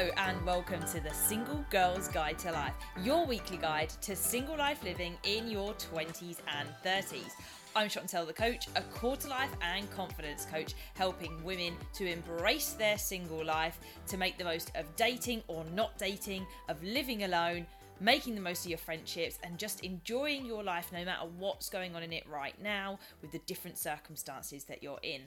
Hello, 0.00 0.12
and 0.16 0.46
welcome 0.46 0.82
to 0.86 0.98
the 0.98 1.12
Single 1.12 1.62
Girl's 1.68 2.08
Guide 2.08 2.38
to 2.38 2.52
Life, 2.52 2.72
your 3.02 3.26
weekly 3.26 3.58
guide 3.58 3.90
to 4.00 4.16
single 4.16 4.56
life 4.56 4.82
living 4.82 5.14
in 5.24 5.46
your 5.50 5.74
20s 5.74 6.38
and 6.56 6.66
30s. 6.82 7.32
I'm 7.76 7.90
Chantelle 7.90 8.24
the 8.24 8.32
coach, 8.32 8.68
a 8.76 8.80
quarter 8.80 9.28
life 9.28 9.50
and 9.60 9.90
confidence 9.90 10.46
coach, 10.46 10.72
helping 10.94 11.44
women 11.44 11.74
to 11.92 12.10
embrace 12.10 12.72
their 12.72 12.96
single 12.96 13.44
life, 13.44 13.78
to 14.06 14.16
make 14.16 14.38
the 14.38 14.44
most 14.44 14.72
of 14.74 14.86
dating 14.96 15.42
or 15.48 15.66
not 15.74 15.98
dating, 15.98 16.46
of 16.70 16.82
living 16.82 17.24
alone, 17.24 17.66
making 18.00 18.34
the 18.34 18.40
most 18.40 18.64
of 18.64 18.70
your 18.70 18.78
friendships, 18.78 19.38
and 19.42 19.58
just 19.58 19.84
enjoying 19.84 20.46
your 20.46 20.64
life 20.64 20.90
no 20.94 21.04
matter 21.04 21.26
what's 21.36 21.68
going 21.68 21.94
on 21.94 22.02
in 22.02 22.14
it 22.14 22.26
right 22.26 22.54
now 22.62 22.98
with 23.20 23.32
the 23.32 23.40
different 23.40 23.76
circumstances 23.76 24.64
that 24.64 24.82
you're 24.82 25.00
in. 25.02 25.20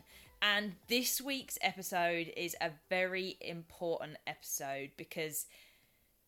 And 0.46 0.76
this 0.90 1.22
week's 1.22 1.58
episode 1.62 2.34
is 2.36 2.54
a 2.60 2.72
very 2.90 3.38
important 3.40 4.18
episode 4.28 4.90
because 4.98 5.46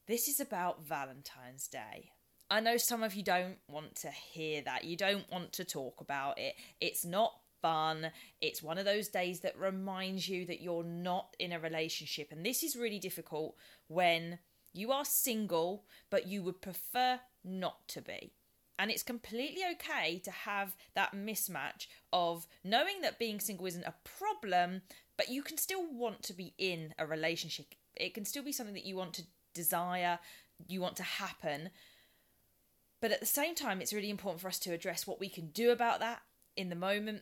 this 0.08 0.30
is 0.30 0.40
about 0.40 0.86
Valentine's 0.86 1.68
Day. 1.68 2.12
I 2.50 2.62
know 2.62 2.78
some 2.78 3.04
of 3.04 3.14
you 3.14 3.24
don't 3.24 3.58
want 3.68 3.96
to 3.98 4.12
hear 4.12 4.62
that. 4.62 4.86
You 4.86 4.96
don't 4.96 5.30
want 5.30 5.52
to 5.54 5.66
talk 5.66 6.00
about 6.00 6.40
it. 6.40 6.56
It's 6.80 7.04
not 7.04 7.34
fun. 7.62 8.10
It's 8.40 8.64
one 8.64 8.78
of 8.78 8.86
those 8.86 9.10
days 9.10 9.42
that 9.42 9.60
reminds 9.60 10.30
you 10.30 10.46
that 10.46 10.62
you're 10.62 10.86
not 10.86 11.36
in 11.38 11.52
a 11.52 11.60
relationship. 11.60 12.32
And 12.32 12.46
this 12.46 12.64
is 12.64 12.78
really 12.78 13.00
difficult 13.00 13.58
when 13.90 14.40
you 14.72 14.94
are 14.94 15.04
single, 15.04 15.84
but 16.10 16.26
you 16.26 16.42
would 16.42 16.62
prefer 16.62 17.20
not 17.44 17.86
to 17.90 18.02
be. 18.02 18.32
And 18.78 18.92
it's 18.92 19.04
completely 19.04 19.62
okay 19.74 20.20
to 20.20 20.32
have 20.32 20.76
that 20.96 21.14
mismatch 21.14 21.88
of 22.12 22.48
knowing 22.64 23.02
that 23.02 23.20
being 23.20 23.40
single 23.40 23.66
isn't 23.68 23.86
a 23.86 23.96
problem, 24.04 24.82
but 25.18 25.30
you 25.30 25.42
can 25.42 25.58
still 25.58 25.86
want 25.90 26.24
to 26.24 26.34
be 26.34 26.54
in 26.58 26.94
a 27.00 27.06
relationship. 27.06 27.68
It 27.96 28.14
can 28.14 28.26
still 28.26 28.44
be 28.44 28.52
something 28.52 28.76
that 28.76 28.86
you 28.86 28.98
want 28.98 29.14
to 29.14 29.24
desire, 29.54 30.20
you 30.68 30.82
want 30.82 30.98
to 30.98 31.04
happen. 31.04 31.70
But 33.02 33.12
at 33.12 33.22
the 33.22 33.26
same 33.26 33.56
time, 33.56 33.82
it's 33.82 33.94
really 33.94 34.10
important 34.10 34.42
for 34.42 34.48
us 34.48 34.60
to 34.60 34.74
address 34.74 35.08
what 35.08 35.20
we 35.20 35.30
can 35.30 35.48
do 35.48 35.72
about 35.72 36.00
that 36.02 36.22
in 36.58 36.70
the 36.70 36.76
moment 36.76 37.22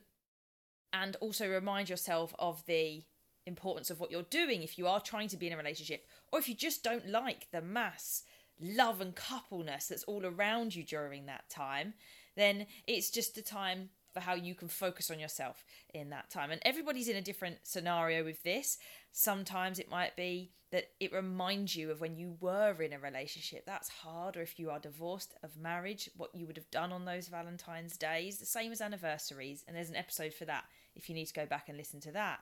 and 0.92 1.16
also 1.18 1.50
remind 1.50 1.90
yourself 1.90 2.34
of 2.40 2.66
the 2.66 3.04
importance 3.46 3.90
of 3.90 4.00
what 4.00 4.12
you're 4.12 4.24
doing 4.24 4.64
if 4.64 4.78
you 4.78 4.88
are 4.88 5.02
trying 5.02 5.28
to 5.28 5.38
be 5.38 5.48
in 5.48 5.54
a 5.54 5.58
relationship 5.58 6.06
or 6.32 6.40
if 6.40 6.48
you 6.48 6.56
just 6.56 6.84
don't 6.84 7.10
like 7.10 7.48
the 7.52 7.62
mass 7.62 8.24
love 8.64 9.02
and 9.02 9.16
coupleness 9.16 9.88
that's 9.88 10.04
all 10.04 10.26
around 10.26 10.76
you 10.76 10.84
during 10.84 11.26
that 11.26 11.50
time, 11.50 11.94
then 12.36 12.66
it's 12.88 13.10
just 13.10 13.38
a 13.38 13.44
time 13.44 13.90
for 14.14 14.20
how 14.20 14.36
you 14.36 14.54
can 14.54 14.68
focus 14.68 15.10
on 15.10 15.20
yourself 15.20 15.66
in 15.94 16.12
that 16.12 16.30
time. 16.30 16.52
And 16.52 16.62
everybody's 16.64 17.08
in 17.08 17.18
a 17.18 17.22
different 17.22 17.58
scenario 17.64 18.24
with 18.24 18.44
this. 18.44 18.78
Sometimes 19.12 19.80
it 19.80 19.90
might 19.90 20.16
be 20.16 20.52
that 20.72 20.86
it 21.00 21.14
reminds 21.14 21.76
you 21.76 21.92
of 21.92 22.02
when 22.02 22.16
you 22.16 22.36
were 22.40 22.82
in 22.82 22.94
a 22.94 23.00
relationship. 23.00 23.66
That's 23.66 23.90
hard, 23.90 24.38
or 24.38 24.42
if 24.42 24.60
you 24.60 24.70
are 24.72 24.80
divorced 24.80 25.36
of 25.44 25.58
marriage, 25.58 26.10
what 26.18 26.34
you 26.34 26.48
would 26.48 26.58
have 26.58 26.72
done 26.72 26.92
on 26.92 27.06
those 27.06 27.28
Valentine's 27.28 27.98
days, 27.98 28.38
the 28.38 28.46
same 28.46 28.72
as 28.72 28.82
anniversaries. 28.82 29.64
And 29.68 29.76
there's 29.76 29.90
an 29.90 29.96
episode 29.96 30.34
for 30.34 30.46
that 30.46 30.64
if 30.96 31.10
you 31.10 31.16
need 31.16 31.28
to 31.28 31.34
go 31.34 31.46
back 31.46 31.70
and 31.70 31.78
listen 31.78 32.00
to 32.02 32.12
that. 32.14 32.40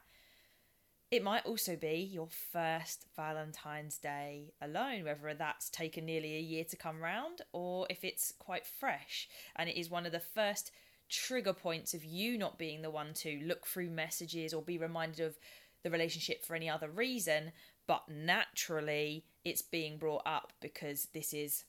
It 1.11 1.25
might 1.25 1.45
also 1.45 1.75
be 1.75 1.97
your 1.97 2.29
first 2.29 3.05
Valentine's 3.17 3.97
Day 3.97 4.53
alone, 4.61 5.03
whether 5.03 5.33
that's 5.33 5.69
taken 5.69 6.05
nearly 6.05 6.37
a 6.37 6.39
year 6.39 6.63
to 6.63 6.77
come 6.77 7.01
round 7.01 7.41
or 7.51 7.85
if 7.89 8.05
it's 8.05 8.33
quite 8.39 8.65
fresh. 8.65 9.27
And 9.57 9.67
it 9.67 9.77
is 9.77 9.89
one 9.89 10.05
of 10.05 10.13
the 10.13 10.21
first 10.21 10.71
trigger 11.09 11.51
points 11.51 11.93
of 11.93 12.05
you 12.05 12.37
not 12.37 12.57
being 12.57 12.81
the 12.81 12.89
one 12.89 13.13
to 13.15 13.41
look 13.43 13.67
through 13.67 13.89
messages 13.89 14.53
or 14.53 14.61
be 14.61 14.77
reminded 14.77 15.19
of 15.19 15.37
the 15.83 15.91
relationship 15.91 16.45
for 16.45 16.55
any 16.55 16.69
other 16.69 16.89
reason, 16.89 17.51
but 17.87 18.07
naturally 18.07 19.25
it's 19.43 19.61
being 19.61 19.97
brought 19.97 20.21
up 20.25 20.53
because 20.61 21.09
this 21.13 21.33
is 21.33 21.65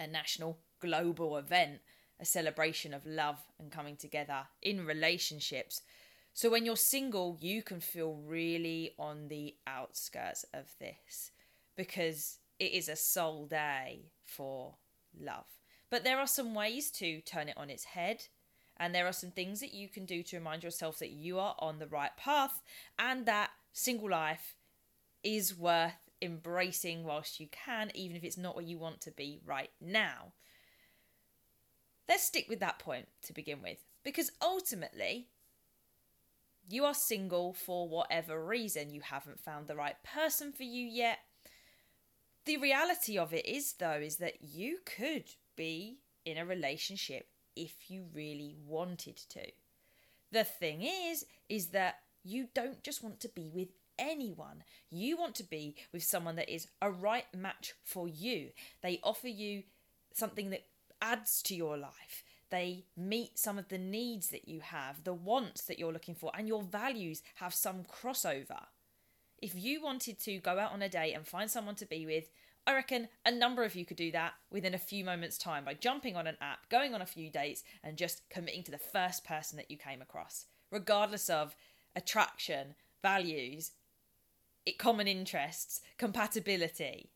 a 0.00 0.08
national 0.08 0.58
global 0.80 1.36
event, 1.36 1.82
a 2.18 2.24
celebration 2.24 2.94
of 2.94 3.06
love 3.06 3.38
and 3.60 3.70
coming 3.70 3.94
together 3.94 4.48
in 4.60 4.84
relationships 4.84 5.82
so 6.40 6.48
when 6.48 6.64
you're 6.64 6.74
single, 6.74 7.36
you 7.38 7.62
can 7.62 7.80
feel 7.80 8.14
really 8.14 8.94
on 8.98 9.28
the 9.28 9.56
outskirts 9.66 10.46
of 10.54 10.74
this 10.78 11.32
because 11.76 12.38
it 12.58 12.72
is 12.72 12.88
a 12.88 12.96
sole 12.96 13.44
day 13.44 14.06
for 14.24 14.76
love. 15.22 15.44
But 15.90 16.02
there 16.02 16.18
are 16.18 16.26
some 16.26 16.54
ways 16.54 16.90
to 16.92 17.20
turn 17.20 17.50
it 17.50 17.58
on 17.58 17.68
its 17.68 17.84
head. 17.84 18.24
And 18.78 18.94
there 18.94 19.06
are 19.06 19.12
some 19.12 19.32
things 19.32 19.60
that 19.60 19.74
you 19.74 19.90
can 19.90 20.06
do 20.06 20.22
to 20.22 20.38
remind 20.38 20.64
yourself 20.64 20.98
that 21.00 21.10
you 21.10 21.38
are 21.38 21.56
on 21.58 21.78
the 21.78 21.86
right 21.86 22.16
path 22.16 22.62
and 22.98 23.26
that 23.26 23.50
single 23.74 24.08
life 24.08 24.56
is 25.22 25.54
worth 25.54 25.92
embracing 26.22 27.04
whilst 27.04 27.38
you 27.38 27.48
can, 27.48 27.90
even 27.94 28.16
if 28.16 28.24
it's 28.24 28.38
not 28.38 28.56
where 28.56 28.64
you 28.64 28.78
want 28.78 29.02
to 29.02 29.10
be 29.10 29.42
right 29.44 29.72
now. 29.78 30.32
Let's 32.08 32.22
stick 32.24 32.46
with 32.48 32.60
that 32.60 32.78
point 32.78 33.08
to 33.24 33.34
begin 33.34 33.60
with, 33.60 33.84
because 34.02 34.32
ultimately, 34.40 35.28
you 36.70 36.84
are 36.84 36.94
single 36.94 37.52
for 37.52 37.88
whatever 37.88 38.44
reason. 38.44 38.90
You 38.90 39.00
haven't 39.00 39.40
found 39.40 39.66
the 39.66 39.76
right 39.76 39.96
person 40.02 40.52
for 40.52 40.62
you 40.62 40.86
yet. 40.86 41.18
The 42.44 42.56
reality 42.56 43.18
of 43.18 43.34
it 43.34 43.46
is, 43.46 43.74
though, 43.74 44.00
is 44.02 44.16
that 44.16 44.42
you 44.42 44.78
could 44.84 45.24
be 45.56 45.98
in 46.24 46.38
a 46.38 46.46
relationship 46.46 47.26
if 47.56 47.90
you 47.90 48.06
really 48.14 48.56
wanted 48.66 49.16
to. 49.30 49.46
The 50.32 50.44
thing 50.44 50.82
is, 50.82 51.26
is 51.48 51.68
that 51.68 51.96
you 52.22 52.48
don't 52.54 52.82
just 52.82 53.02
want 53.02 53.20
to 53.20 53.28
be 53.28 53.48
with 53.48 53.68
anyone. 53.98 54.64
You 54.90 55.16
want 55.16 55.34
to 55.36 55.44
be 55.44 55.76
with 55.92 56.02
someone 56.02 56.36
that 56.36 56.52
is 56.52 56.68
a 56.80 56.90
right 56.90 57.26
match 57.36 57.74
for 57.84 58.08
you. 58.08 58.50
They 58.82 59.00
offer 59.02 59.28
you 59.28 59.64
something 60.12 60.50
that 60.50 60.64
adds 61.02 61.42
to 61.42 61.54
your 61.54 61.76
life 61.76 62.24
they 62.50 62.84
meet 62.96 63.38
some 63.38 63.58
of 63.58 63.68
the 63.68 63.78
needs 63.78 64.28
that 64.28 64.48
you 64.48 64.60
have, 64.60 65.04
the 65.04 65.14
wants 65.14 65.62
that 65.62 65.78
you're 65.78 65.92
looking 65.92 66.14
for, 66.14 66.30
and 66.36 66.46
your 66.46 66.62
values 66.62 67.22
have 67.36 67.54
some 67.54 67.84
crossover. 67.84 68.66
If 69.38 69.54
you 69.54 69.82
wanted 69.82 70.18
to 70.20 70.38
go 70.38 70.58
out 70.58 70.72
on 70.72 70.82
a 70.82 70.88
date 70.88 71.14
and 71.14 71.26
find 71.26 71.50
someone 71.50 71.76
to 71.76 71.86
be 71.86 72.04
with, 72.04 72.30
I 72.66 72.74
reckon 72.74 73.08
a 73.24 73.30
number 73.30 73.64
of 73.64 73.74
you 73.74 73.84
could 73.84 73.96
do 73.96 74.12
that 74.12 74.34
within 74.50 74.74
a 74.74 74.78
few 74.78 75.04
moments' 75.04 75.38
time 75.38 75.64
by 75.64 75.74
jumping 75.74 76.16
on 76.16 76.26
an 76.26 76.36
app, 76.40 76.68
going 76.68 76.94
on 76.94 77.00
a 77.00 77.06
few 77.06 77.30
dates, 77.30 77.64
and 77.82 77.96
just 77.96 78.28
committing 78.28 78.62
to 78.64 78.70
the 78.70 78.78
first 78.78 79.24
person 79.24 79.56
that 79.56 79.70
you 79.70 79.76
came 79.76 80.02
across, 80.02 80.46
regardless 80.70 81.30
of 81.30 81.56
attraction, 81.96 82.74
values, 83.02 83.72
common 84.78 85.08
interests, 85.08 85.80
compatibility. 85.96 87.10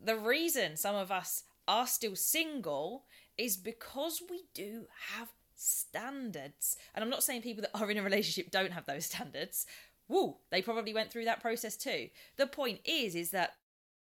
The 0.00 0.16
reason 0.16 0.76
some 0.76 0.96
of 0.96 1.12
us 1.12 1.44
are 1.68 1.86
still 1.86 2.16
single 2.16 3.04
is 3.38 3.56
because 3.56 4.22
we 4.28 4.42
do 4.54 4.86
have 5.16 5.28
standards. 5.54 6.76
And 6.94 7.02
I'm 7.02 7.10
not 7.10 7.22
saying 7.22 7.42
people 7.42 7.62
that 7.62 7.78
are 7.78 7.90
in 7.90 7.98
a 7.98 8.02
relationship 8.02 8.50
don't 8.50 8.72
have 8.72 8.86
those 8.86 9.06
standards. 9.06 9.66
Woo, 10.08 10.36
they 10.50 10.62
probably 10.62 10.92
went 10.92 11.10
through 11.10 11.24
that 11.26 11.40
process 11.40 11.76
too. 11.76 12.08
The 12.36 12.46
point 12.46 12.80
is 12.84 13.14
is 13.14 13.30
that 13.30 13.54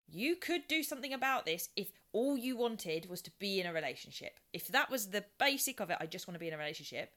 you 0.09 0.37
could 0.37 0.69
do 0.69 0.83
something 0.83 1.13
about 1.13 1.47
this 1.47 1.71
if 1.77 1.91
all 2.13 2.37
you 2.37 2.57
wanted 2.57 3.09
was 3.09 3.23
to 3.23 3.31
be 3.39 3.61
in 3.61 3.67
a 3.67 3.73
relationship. 3.73 4.39
If 4.53 4.69
that 4.69 4.91
was 4.91 5.09
the 5.09 5.25
basic 5.39 5.81
of 5.81 5.91
it, 5.91 5.97
I 6.01 6.07
just 6.07 6.29
want 6.29 6.35
to 6.37 6.41
be 6.41 6.49
in 6.49 6.55
a 6.55 6.59
relationship, 6.59 7.13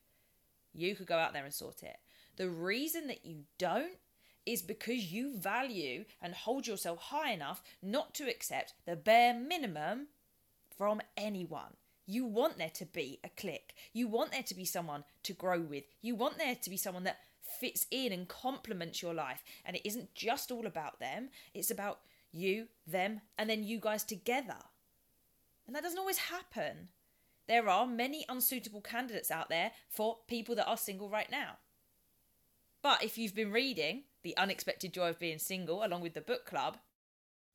you 0.74 0.96
could 0.96 1.08
go 1.08 1.18
out 1.18 1.34
there 1.34 1.44
and 1.44 1.54
sort 1.54 1.84
it. 1.84 1.98
The 2.38 2.50
reason 2.50 3.08
that 3.08 3.26
you 3.26 3.44
don't 3.58 3.98
is 4.46 4.62
because 4.62 5.12
you 5.12 5.38
value 5.38 6.06
and 6.22 6.34
hold 6.34 6.66
yourself 6.66 7.00
high 7.00 7.32
enough 7.32 7.62
not 7.84 8.14
to 8.16 8.30
accept 8.30 8.74
the 8.86 8.96
bare 8.96 9.34
minimum 9.34 10.08
from 10.78 11.02
anyone. 11.16 11.74
You 12.06 12.26
want 12.26 12.58
there 12.58 12.72
to 12.76 12.86
be 12.86 13.20
a 13.24 13.30
click. 13.30 13.74
You 13.94 14.08
want 14.08 14.32
there 14.32 14.44
to 14.44 14.56
be 14.56 14.66
someone 14.66 15.04
to 15.24 15.34
grow 15.34 15.60
with. 15.60 15.84
You 16.02 16.16
want 16.16 16.38
there 16.38 16.56
to 16.56 16.70
be 16.70 16.78
someone 16.78 17.04
that 17.04 17.20
fits 17.60 17.86
in 17.92 18.14
and 18.14 18.28
complements 18.28 19.02
your 19.02 19.14
life. 19.14 19.44
And 19.66 19.76
it 19.76 19.86
isn't 19.86 20.16
just 20.16 20.52
all 20.52 20.66
about 20.66 21.00
them, 21.00 21.30
it's 21.54 21.72
about 21.72 22.00
you, 22.32 22.68
them, 22.86 23.22
and 23.38 23.50
then 23.50 23.64
you 23.64 23.80
guys 23.80 24.04
together. 24.04 24.58
And 25.66 25.76
that 25.76 25.84
doesn't 25.84 26.00
always 26.00 26.18
happen. 26.18 26.90
There 27.48 27.68
are 27.70 27.88
many 27.88 28.26
unsuitable 28.28 28.82
candidates 28.82 29.32
out 29.32 29.50
there 29.50 29.72
for 29.90 30.18
people 30.28 30.56
that 30.56 30.68
are 30.68 30.78
single 30.78 31.10
right 31.10 31.30
now. 31.32 31.58
But 32.82 33.04
if 33.04 33.18
you've 33.18 33.36
been 33.36 33.52
reading 33.52 34.04
The 34.24 34.38
Unexpected 34.38 34.94
Joy 34.94 35.10
of 35.10 35.20
Being 35.20 35.40
Single 35.40 35.84
along 35.84 36.02
with 36.02 36.14
the 36.14 36.22
book 36.22 36.46
club, 36.46 36.78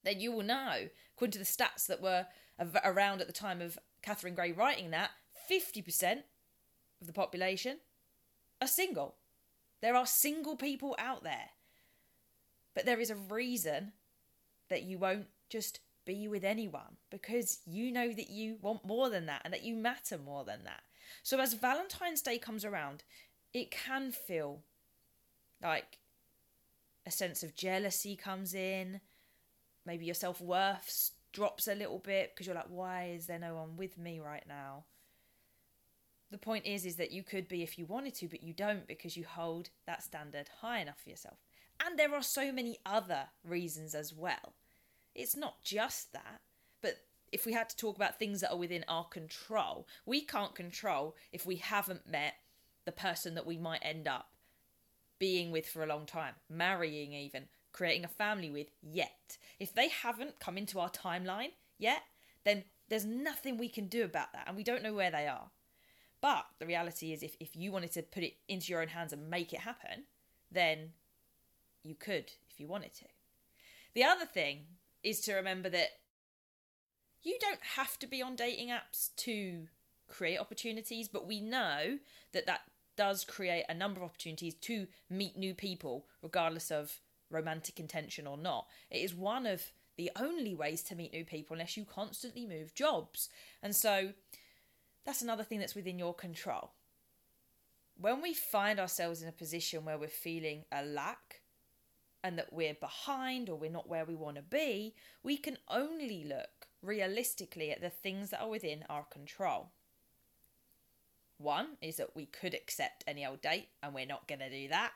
then 0.05 0.21
you 0.21 0.33
will 0.33 0.43
know, 0.43 0.89
according 1.15 1.33
to 1.33 1.39
the 1.39 1.45
stats 1.45 1.87
that 1.87 2.03
were 2.03 2.27
around 2.59 3.21
at 3.21 3.27
the 3.27 3.33
time 3.33 3.61
of 3.61 3.79
Catherine 4.03 4.35
Gray 4.35 4.53
writing 4.53 4.91
that, 4.91 5.11
50% 5.51 6.23
of 7.01 7.07
the 7.07 7.13
population 7.13 7.79
are 8.61 8.69
single. 8.69 9.17
There 9.81 9.97
are 9.97 10.07
single 10.07 10.57
people 10.57 10.95
out 10.99 11.25
there. 11.25 11.51
But 12.75 12.87
there 12.87 13.01
is 13.01 13.11
a 13.11 13.17
reason 13.17 13.93
that 14.71 14.83
you 14.83 14.99
won't 14.99 15.27
just 15.51 15.81
be 16.05 16.27
with 16.27 16.45
anyone 16.45 16.97
because 17.11 17.61
you 17.67 17.93
know 17.93 18.13
that 18.13 18.31
you 18.31 18.57
want 18.61 18.85
more 18.85 19.11
than 19.11 19.27
that 19.27 19.43
and 19.45 19.53
that 19.53 19.63
you 19.63 19.75
matter 19.75 20.19
more 20.19 20.45
than 20.45 20.65
that. 20.65 20.81
So 21.23 21.39
as 21.41 21.55
Valentine's 21.55 22.23
Day 22.23 22.39
comes 22.39 22.65
around, 22.65 23.05
it 23.53 23.71
can 23.71 24.13
feel 24.13 24.63
like 25.63 25.99
a 27.07 27.11
sense 27.11 27.43
of 27.43 27.55
jealousy 27.55 28.17
comes 28.17 28.55
in, 28.55 29.01
maybe 29.85 30.07
your 30.07 30.15
self 30.15 30.41
worth 30.41 31.11
drops 31.33 31.67
a 31.67 31.75
little 31.75 31.99
bit 31.99 32.33
because 32.33 32.47
you're 32.47 32.57
like, 32.57 32.69
why 32.69 33.13
is 33.15 33.27
there 33.27 33.39
no 33.39 33.55
one 33.55 33.77
with 33.77 33.99
me 33.99 34.21
right 34.21 34.45
now? 34.47 34.85
The 36.31 36.39
point 36.39 36.67
is, 36.67 36.87
is 36.87 36.97
that 36.97 37.13
you 37.13 37.23
could 37.23 37.47
be 37.47 37.63
if 37.63 37.79
you 37.79 37.85
wanted 37.85 38.15
to, 38.17 38.29
but 38.29 38.43
you 38.43 38.55
don't 38.55 38.87
because 38.87 39.17
you 39.17 39.25
hold 39.25 39.71
that 39.87 40.03
standard 40.03 40.49
high 40.61 40.81
enough 40.81 41.01
for 41.03 41.11
yourself. 41.11 41.39
And 41.85 41.99
there 41.99 42.15
are 42.15 42.23
so 42.23 42.53
many 42.53 42.79
other 42.87 43.25
reasons 43.45 43.95
as 43.95 44.15
well. 44.15 44.55
It's 45.15 45.37
not 45.37 45.63
just 45.63 46.13
that, 46.13 46.41
but 46.81 46.97
if 47.33 47.45
we 47.45 47.53
had 47.53 47.69
to 47.71 47.77
talk 47.77 47.97
about 47.97 48.19
things 48.19 48.41
that 48.41 48.51
are 48.51 48.59
within 48.59 48.85
our 48.89 49.05
control, 49.05 49.87
we 50.07 50.23
can't 50.23 50.55
control 50.55 51.17
if 51.33 51.45
we 51.45 51.57
haven't 51.57 52.11
met 52.11 52.35
the 52.85 52.93
person 52.93 53.35
that 53.35 53.47
we 53.47 53.59
might 53.59 53.81
end 53.83 54.09
up 54.09 54.29
being 55.19 55.51
with 55.53 55.69
for 55.69 55.83
a 55.83 55.87
long 55.87 56.07
time, 56.07 56.35
marrying 56.49 57.13
even, 57.13 57.45
creating 57.73 58.05
a 58.05 58.09
family 58.09 58.51
with 58.51 58.69
yet. 58.83 59.39
If 59.59 59.75
they 59.75 59.89
haven't 59.89 60.41
come 60.41 60.59
into 60.59 60.79
our 60.81 60.91
timeline 60.91 61.53
yet, 61.79 62.03
then 62.45 62.65
there's 62.89 63.05
nothing 63.05 63.57
we 63.57 63.69
can 63.69 63.87
do 63.87 64.05
about 64.05 64.33
that 64.33 64.45
and 64.47 64.57
we 64.57 64.65
don't 64.65 64.83
know 64.83 64.95
where 64.95 65.11
they 65.11 65.27
are. 65.27 65.51
But 66.21 66.47
the 66.59 66.67
reality 66.67 67.13
is, 67.13 67.23
if, 67.23 67.37
if 67.41 67.57
you 67.57 67.73
wanted 67.73 67.93
to 67.93 68.03
put 68.03 68.23
it 68.23 68.35
into 68.49 68.71
your 68.73 68.81
own 68.81 68.89
hands 68.89 69.13
and 69.13 69.29
make 69.29 69.53
it 69.53 69.61
happen, 69.61 70.05
then 70.51 70.93
you 71.83 71.95
could 71.95 72.31
if 72.51 72.61
you 72.61 72.69
wanted 72.69 72.95
to. 72.95 73.07
The 73.95 74.05
other 74.05 74.27
thing 74.27 74.61
is 75.03 75.21
to 75.23 75.35
remember 75.35 75.69
that 75.71 75.89
you 77.23 77.37
don't 77.41 77.61
have 77.77 77.99
to 78.01 78.07
be 78.07 78.23
on 78.23 78.37
dating 78.37 78.69
apps 78.69 79.11
to 79.17 79.67
create 80.09 80.39
opportunities, 80.39 81.09
but 81.09 81.27
we 81.27 81.41
know 81.41 81.99
that 82.33 82.47
that 82.47 82.63
does 82.97 83.25
create 83.25 83.65
a 83.69 83.75
number 83.75 84.01
of 84.01 84.05
opportunities 84.05 84.55
to 84.55 84.87
meet 85.09 85.37
new 85.37 85.55
people, 85.55 86.07
regardless 86.23 86.71
of 86.71 87.01
romantic 87.33 87.81
intention 87.81 88.27
or 88.27 88.37
not. 88.37 88.67
It 88.91 88.99
is 88.99 89.15
one 89.15 89.47
of 89.47 89.73
the 89.97 90.11
only 90.19 90.55
ways 90.55 90.83
to 90.85 90.95
meet 90.95 91.13
new 91.13 91.25
people 91.25 91.55
unless 91.55 91.77
you 91.77 91.85
constantly 91.85 92.47
move 92.47 92.75
jobs. 92.75 93.29
And 93.63 93.75
so 93.75 94.13
that's 95.05 95.23
another 95.23 95.45
thing 95.45 95.59
that's 95.59 95.75
within 95.75 95.99
your 95.99 96.15
control. 96.15 96.73
When 97.97 98.23
we 98.23 98.35
find 98.35 98.81
ourselves 98.81 99.23
in 99.23 99.29
a 99.29 99.33
position 99.33 99.85
where 99.85 99.99
we're 99.99 100.09
feeling 100.09 100.65
a 100.73 100.85
lack 100.85 101.43
and 102.25 102.39
that 102.39 102.53
we're 102.53 102.75
behind 102.75 103.49
or 103.49 103.57
we're 103.57 103.71
not 103.71 103.89
where 103.89 104.05
we 104.05 104.15
want 104.15 104.37
to 104.37 104.43
be, 104.43 104.95
we 105.23 105.37
can 105.37 105.59
only 105.69 106.25
look 106.25 106.69
realistically 106.83 107.71
at 107.71 107.81
the 107.81 107.91
things 107.91 108.31
that 108.31 108.41
are 108.41 108.49
within 108.49 108.85
our 108.89 109.05
control. 109.05 109.71
One 111.39 111.77
is 111.81 111.97
that 111.97 112.15
we 112.15 112.27
could 112.27 112.55
accept 112.55 113.05
any 113.07 113.27
old 113.27 113.43
date 113.43 113.69
and 113.83 113.93
we're 113.93 114.07
not 114.07 114.29
going 114.29 114.41
to 114.41 114.51
do 114.51 114.69
that. 114.69 114.93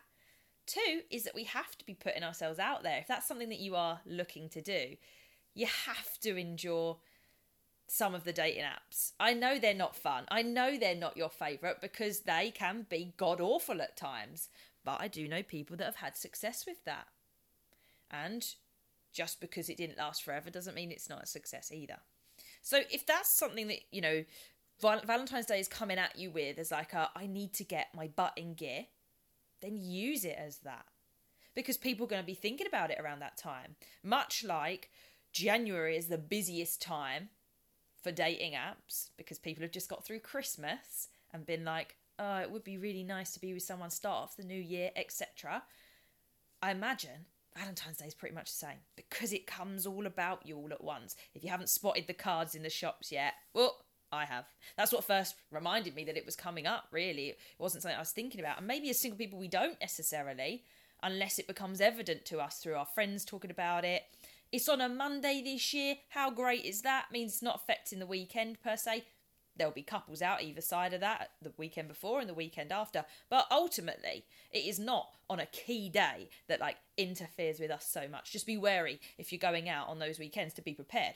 Two 0.67 1.03
is 1.11 1.25
that 1.25 1.35
we 1.35 1.45
have 1.45 1.77
to 1.79 1.87
be 1.87 1.95
putting 1.95 2.25
ourselves 2.25 2.59
out 2.59 2.83
there. 2.83 2.99
If 2.99 3.07
that's 3.07 3.29
something 3.29 3.49
that 3.51 3.61
you 3.61 3.77
are 3.77 4.01
looking 4.05 4.49
to 4.51 4.61
do, 4.61 4.97
you 5.55 5.67
have 5.87 6.19
to 6.21 6.37
endure 6.37 6.99
some 7.87 8.15
of 8.15 8.25
the 8.25 8.33
dating 8.33 8.65
apps. 8.65 9.13
I 9.21 9.33
know 9.33 9.59
they're 9.59 9.75
not 9.75 9.95
fun. 9.95 10.25
I 10.29 10.43
know 10.43 10.77
they're 10.77 10.97
not 10.97 11.17
your 11.17 11.31
favourite 11.31 11.81
because 11.81 12.21
they 12.21 12.53
can 12.53 12.87
be 12.89 13.15
god 13.17 13.41
awful 13.41 13.81
at 13.81 13.97
times. 13.97 14.49
But 14.85 15.01
I 15.01 15.09
do 15.09 15.29
know 15.29 15.43
people 15.43 15.77
that 15.77 15.85
have 15.85 15.97
had 15.97 16.17
success 16.17 16.65
with 16.67 16.85
that. 16.85 17.07
And 18.11 18.47
just 19.13 19.41
because 19.41 19.69
it 19.69 19.77
didn't 19.77 19.99
last 19.99 20.25
forever 20.25 20.51
doesn't 20.51 20.75
mean 20.75 20.91
it's 20.91 21.09
not 21.09 21.23
a 21.23 21.27
success 21.27 21.73
either. 21.73 21.99
So 22.63 22.81
if 22.91 23.07
that's 23.07 23.31
something 23.31 23.69
that, 23.69 23.81
you 23.93 24.01
know, 24.01 24.25
Valentine's 24.81 25.47
Day 25.47 25.61
is 25.61 25.69
coming 25.69 25.99
at 25.99 26.19
you 26.19 26.31
with 26.31 26.59
as 26.59 26.71
like 26.71 26.93
a 26.93 27.09
I 27.17 27.27
need 27.27 27.55
to 27.55 27.65
get 27.65 27.95
my 27.95 28.09
butt 28.09 28.35
in 28.37 28.55
gear, 28.55 28.87
then 29.61 29.77
use 29.77 30.25
it 30.25 30.37
as 30.39 30.59
that. 30.59 30.87
Because 31.55 31.77
people 31.77 32.05
are 32.05 32.09
going 32.09 32.23
to 32.23 32.27
be 32.27 32.35
thinking 32.35 32.67
about 32.67 32.91
it 32.91 33.01
around 33.01 33.21
that 33.21 33.39
time. 33.39 33.77
Much 34.03 34.45
like 34.45 34.91
January 35.33 35.97
is 35.97 36.09
the 36.09 36.19
busiest 36.19 36.83
time 36.83 37.31
for 38.03 38.13
dating 38.13 38.53
apps 38.53 39.11
because 39.17 39.39
people 39.39 39.63
have 39.63 39.73
just 39.73 39.89
got 39.89 40.05
through 40.05 40.21
Christmas 40.21 41.09
and 41.33 41.47
been 41.47 41.65
like, 41.65 41.97
oh, 42.19 42.37
it 42.37 42.51
would 42.51 42.65
be 42.65 42.79
really 42.79 43.03
nice 43.03 43.33
to 43.33 43.41
be 43.41 43.53
with 43.53 43.63
someone, 43.63 43.91
start 43.91 44.23
off 44.23 44.37
the 44.37 44.45
new 44.45 44.61
year, 44.61 44.91
etc. 44.97 45.63
I 46.63 46.71
imagine 46.71 47.27
Valentine's 47.57 47.99
Day 47.99 48.07
is 48.07 48.15
pretty 48.15 48.35
much 48.35 48.51
the 48.51 48.67
same 48.67 48.79
because 48.97 49.33
it 49.33 49.47
comes 49.47 49.87
all 49.87 50.07
about 50.07 50.47
you 50.47 50.57
all 50.57 50.73
at 50.73 50.85
once. 50.85 51.17
If 51.35 51.43
you 51.43 51.51
haven't 51.51 51.69
spotted 51.69 52.07
the 52.07 52.15
cards 52.15 52.55
in 52.55 52.63
the 52.63 52.71
shops 52.71 53.11
yet, 53.11 53.35
well, 53.55 53.86
I 54.13 54.25
have. 54.25 54.45
That's 54.77 54.93
what 54.93 55.05
first 55.05 55.35
reminded 55.51 55.95
me 55.95 56.05
that 56.05 56.17
it 56.17 56.27
was 56.27 56.37
coming 56.37 56.67
up, 56.67 56.87
really. 56.91 57.31
It 57.31 57.39
wasn't 57.59 57.83
something 57.83 57.97
I 57.97 58.01
was 58.01 58.11
thinking 58.11 58.41
about. 58.41 58.59
And 58.59 58.67
maybe 58.67 58.91
as 58.91 58.99
single 58.99 59.19
people, 59.19 59.39
we 59.39 59.49
don't 59.49 59.81
necessarily, 59.81 60.63
unless 61.03 61.39
it 61.39 61.47
becomes 61.47 61.81
evident 61.81 62.25
to 62.27 62.39
us 62.39 62.59
through 62.59 62.75
our 62.75 62.87
friends 62.87 63.25
talking 63.25 63.51
about 63.51 63.85
it. 63.85 64.03
It's 64.53 64.69
on 64.69 64.81
a 64.81 64.89
Monday 64.89 65.43
this 65.45 65.75
year. 65.75 65.97
How 66.11 66.31
great 66.31 66.65
is 66.65 66.83
that? 66.83 67.07
Means 67.11 67.35
it's 67.35 67.43
not 67.43 67.57
affecting 67.57 67.99
the 67.99 68.07
weekend 68.07 68.63
per 68.63 68.77
se. 68.77 69.05
There'll 69.57 69.73
be 69.73 69.83
couples 69.83 70.23
out 70.23 70.43
either 70.43 70.61
side 70.61 70.93
of 70.93 71.01
that 71.01 71.31
the 71.43 71.53
weekend 71.57 71.89
before 71.89 72.21
and 72.21 72.29
the 72.29 72.35
weekend 72.35 72.73
after. 72.73 73.05
But 73.29 73.47
ultimately, 73.51 74.25
it 74.53 74.59
is 74.59 74.79
not 74.79 75.09
on 75.29 75.41
a 75.41 75.47
key 75.47 75.89
day 75.89 76.29
that 76.47 76.61
like 76.61 76.77
interferes 76.97 77.59
with 77.59 77.71
us 77.71 77.89
so 77.91 78.07
much. 78.07 78.33
Just 78.33 78.47
be 78.47 78.59
wary 78.59 79.01
if 79.19 79.33
you're 79.33 79.39
going 79.39 79.69
out 79.69 79.89
on 79.89 79.99
those 79.99 80.19
weekends 80.19 80.55
to 80.55 80.63
be 80.63 80.75
prepared. 80.75 81.15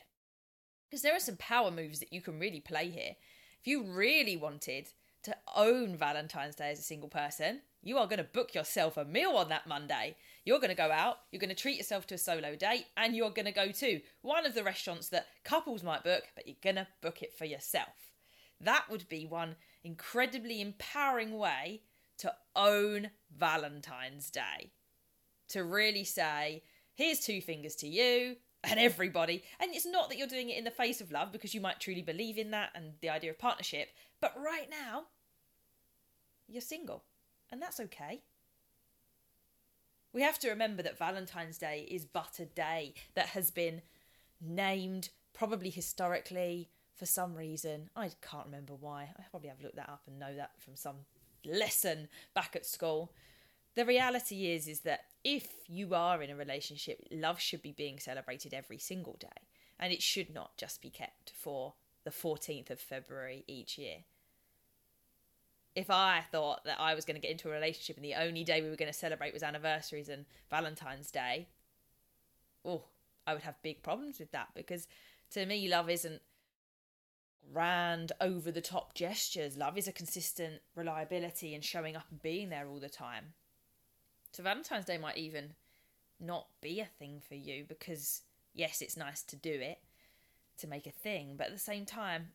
Because 0.90 1.02
there 1.02 1.14
are 1.14 1.20
some 1.20 1.36
power 1.36 1.70
moves 1.70 2.00
that 2.00 2.12
you 2.12 2.20
can 2.20 2.40
really 2.40 2.58
play 2.60 2.90
here. 2.90 3.14
If 3.60 3.66
you 3.68 3.84
really 3.84 4.36
wanted 4.36 4.88
to 5.22 5.36
own 5.54 5.96
Valentine's 5.96 6.56
Day 6.56 6.70
as 6.70 6.80
a 6.80 6.82
single 6.82 7.08
person, 7.08 7.60
you 7.82 7.96
are 7.98 8.06
going 8.06 8.18
to 8.18 8.24
book 8.24 8.54
yourself 8.54 8.96
a 8.96 9.04
meal 9.04 9.32
on 9.32 9.50
that 9.50 9.66
Monday. 9.66 10.16
You're 10.44 10.58
going 10.58 10.70
to 10.70 10.74
go 10.74 10.90
out, 10.90 11.18
you're 11.30 11.40
going 11.40 11.50
to 11.50 11.54
treat 11.54 11.76
yourself 11.76 12.06
to 12.08 12.14
a 12.14 12.18
solo 12.18 12.56
date, 12.56 12.86
and 12.96 13.14
you're 13.14 13.30
going 13.30 13.46
to 13.46 13.52
go 13.52 13.70
to 13.70 14.00
one 14.22 14.46
of 14.46 14.54
the 14.54 14.64
restaurants 14.64 15.10
that 15.10 15.28
couples 15.44 15.82
might 15.82 16.02
book, 16.02 16.24
but 16.34 16.46
you're 16.46 16.56
going 16.62 16.76
to 16.76 16.88
book 17.02 17.22
it 17.22 17.34
for 17.34 17.44
yourself. 17.44 18.12
That 18.60 18.86
would 18.90 19.08
be 19.08 19.26
one 19.26 19.56
incredibly 19.84 20.60
empowering 20.60 21.38
way 21.38 21.82
to 22.18 22.34
own 22.56 23.10
Valentine's 23.36 24.30
Day. 24.30 24.72
To 25.50 25.64
really 25.64 26.04
say, 26.04 26.62
here's 26.94 27.20
two 27.20 27.40
fingers 27.40 27.76
to 27.76 27.88
you, 27.88 28.36
and 28.64 28.78
everybody. 28.78 29.42
And 29.58 29.74
it's 29.74 29.86
not 29.86 30.08
that 30.08 30.18
you're 30.18 30.26
doing 30.26 30.50
it 30.50 30.58
in 30.58 30.64
the 30.64 30.70
face 30.70 31.00
of 31.00 31.10
love 31.10 31.32
because 31.32 31.54
you 31.54 31.60
might 31.60 31.80
truly 31.80 32.02
believe 32.02 32.38
in 32.38 32.50
that 32.50 32.70
and 32.74 32.92
the 33.00 33.08
idea 33.08 33.30
of 33.30 33.38
partnership, 33.38 33.88
but 34.20 34.34
right 34.36 34.68
now, 34.70 35.04
you're 36.48 36.60
single, 36.60 37.04
and 37.50 37.62
that's 37.62 37.80
okay. 37.80 38.22
We 40.12 40.22
have 40.22 40.38
to 40.40 40.50
remember 40.50 40.82
that 40.82 40.98
Valentine's 40.98 41.58
Day 41.58 41.86
is 41.88 42.04
but 42.04 42.40
a 42.40 42.44
day 42.44 42.94
that 43.14 43.28
has 43.28 43.50
been 43.52 43.82
named, 44.40 45.10
probably 45.32 45.70
historically, 45.70 46.70
for 46.96 47.06
some 47.06 47.34
reason. 47.34 47.88
I 47.94 48.10
can't 48.20 48.46
remember 48.46 48.74
why. 48.74 49.10
I 49.16 49.22
probably 49.30 49.48
have 49.48 49.62
looked 49.62 49.76
that 49.76 49.88
up 49.88 50.02
and 50.08 50.18
know 50.18 50.34
that 50.34 50.50
from 50.58 50.74
some 50.74 50.96
lesson 51.44 52.08
back 52.34 52.56
at 52.56 52.66
school 52.66 53.12
the 53.76 53.84
reality 53.84 54.50
is 54.52 54.66
is 54.66 54.80
that 54.80 55.04
if 55.24 55.48
you 55.66 55.94
are 55.94 56.22
in 56.22 56.30
a 56.30 56.36
relationship, 56.36 57.06
love 57.10 57.40
should 57.40 57.62
be 57.62 57.72
being 57.72 57.98
celebrated 57.98 58.54
every 58.54 58.78
single 58.78 59.16
day, 59.18 59.48
and 59.78 59.92
it 59.92 60.02
should 60.02 60.32
not 60.32 60.56
just 60.56 60.82
be 60.82 60.90
kept 60.90 61.32
for 61.34 61.74
the 62.04 62.10
14th 62.10 62.70
of 62.70 62.80
February 62.80 63.44
each 63.46 63.78
year. 63.78 63.98
If 65.74 65.90
I 65.90 66.24
thought 66.32 66.64
that 66.64 66.80
I 66.80 66.94
was 66.94 67.04
going 67.04 67.14
to 67.14 67.20
get 67.20 67.30
into 67.30 67.48
a 67.48 67.52
relationship 67.52 67.96
and 67.96 68.04
the 68.04 68.14
only 68.14 68.42
day 68.42 68.60
we 68.60 68.70
were 68.70 68.76
going 68.76 68.90
to 68.90 68.98
celebrate 68.98 69.32
was 69.32 69.42
anniversaries 69.42 70.08
and 70.08 70.24
Valentine's 70.50 71.12
Day, 71.12 71.48
oh, 72.64 72.84
I 73.26 73.34
would 73.34 73.42
have 73.42 73.62
big 73.62 73.82
problems 73.82 74.18
with 74.18 74.32
that 74.32 74.48
because 74.54 74.88
to 75.32 75.46
me, 75.46 75.68
love 75.68 75.88
isn't 75.88 76.22
grand, 77.52 78.12
over 78.20 78.50
the 78.50 78.60
top 78.60 78.94
gestures. 78.94 79.56
Love 79.56 79.78
is 79.78 79.88
a 79.88 79.92
consistent 79.92 80.60
reliability 80.74 81.54
and 81.54 81.64
showing 81.64 81.96
up 81.96 82.06
and 82.10 82.22
being 82.22 82.48
there 82.48 82.66
all 82.66 82.80
the 82.80 82.88
time. 82.88 83.34
So 84.32 84.42
Valentine's 84.42 84.84
Day 84.84 84.98
might 84.98 85.16
even 85.16 85.54
not 86.18 86.46
be 86.60 86.80
a 86.80 86.84
thing 86.84 87.20
for 87.26 87.34
you 87.34 87.64
because 87.66 88.22
yes, 88.54 88.82
it's 88.82 88.96
nice 88.96 89.22
to 89.24 89.36
do 89.36 89.52
it 89.52 89.78
to 90.58 90.66
make 90.66 90.86
a 90.86 90.92
thing, 90.92 91.34
but 91.36 91.48
at 91.48 91.52
the 91.52 91.58
same 91.58 91.86
time, 91.86 92.28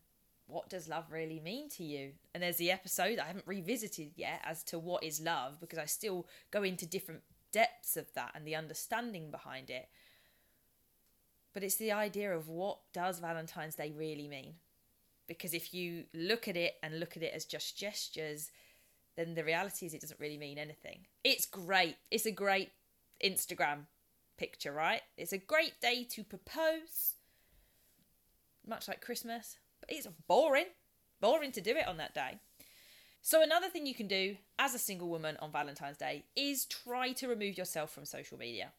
what 0.47 0.69
does 0.69 0.87
love 0.87 1.05
really 1.11 1.39
mean 1.39 1.69
to 1.69 1.83
you? 1.83 2.11
And 2.33 2.43
there's 2.43 2.57
the 2.57 2.71
episode 2.71 3.19
I 3.19 3.25
haven't 3.25 3.47
revisited 3.47 4.11
yet 4.15 4.41
as 4.43 4.63
to 4.65 4.79
what 4.79 5.03
is 5.03 5.21
love 5.21 5.59
because 5.59 5.79
I 5.79 5.85
still 5.85 6.27
go 6.51 6.63
into 6.63 6.85
different 6.85 7.21
depths 7.51 7.97
of 7.97 8.13
that 8.13 8.31
and 8.35 8.45
the 8.45 8.55
understanding 8.55 9.31
behind 9.31 9.69
it. 9.69 9.87
But 11.53 11.63
it's 11.63 11.77
the 11.77 11.93
idea 11.93 12.35
of 12.35 12.47
what 12.47 12.79
does 12.93 13.19
Valentine's 13.19 13.75
Day 13.75 13.93
really 13.95 14.27
mean? 14.27 14.55
Because 15.27 15.53
if 15.53 15.73
you 15.73 16.03
look 16.13 16.47
at 16.47 16.57
it 16.57 16.75
and 16.83 16.99
look 16.99 17.17
at 17.17 17.23
it 17.23 17.33
as 17.33 17.45
just 17.45 17.77
gestures, 17.77 18.51
then 19.15 19.35
the 19.35 19.43
reality 19.43 19.85
is 19.85 19.93
it 19.93 20.01
doesn't 20.01 20.19
really 20.19 20.37
mean 20.37 20.57
anything. 20.57 21.05
It's 21.23 21.45
great. 21.45 21.97
It's 22.11 22.25
a 22.25 22.31
great 22.31 22.71
Instagram 23.23 23.85
picture, 24.37 24.71
right? 24.71 25.01
It's 25.17 25.33
a 25.33 25.37
great 25.37 25.79
day 25.81 26.05
to 26.11 26.23
propose, 26.23 27.15
much 28.67 28.87
like 28.87 29.01
Christmas, 29.01 29.57
but 29.79 29.91
it's 29.91 30.07
boring. 30.27 30.65
Boring 31.21 31.51
to 31.53 31.61
do 31.61 31.71
it 31.71 31.87
on 31.87 31.97
that 31.97 32.13
day. 32.13 32.39
So, 33.21 33.41
another 33.41 33.69
thing 33.69 33.87
you 33.87 33.95
can 33.95 34.07
do 34.07 34.35
as 34.59 34.75
a 34.75 34.79
single 34.79 35.07
woman 35.07 35.37
on 35.39 35.51
Valentine's 35.51 35.97
Day 35.97 36.25
is 36.35 36.65
try 36.65 37.11
to 37.13 37.27
remove 37.27 37.57
yourself 37.57 37.91
from 37.91 38.05
social 38.05 38.37
media. 38.37 38.71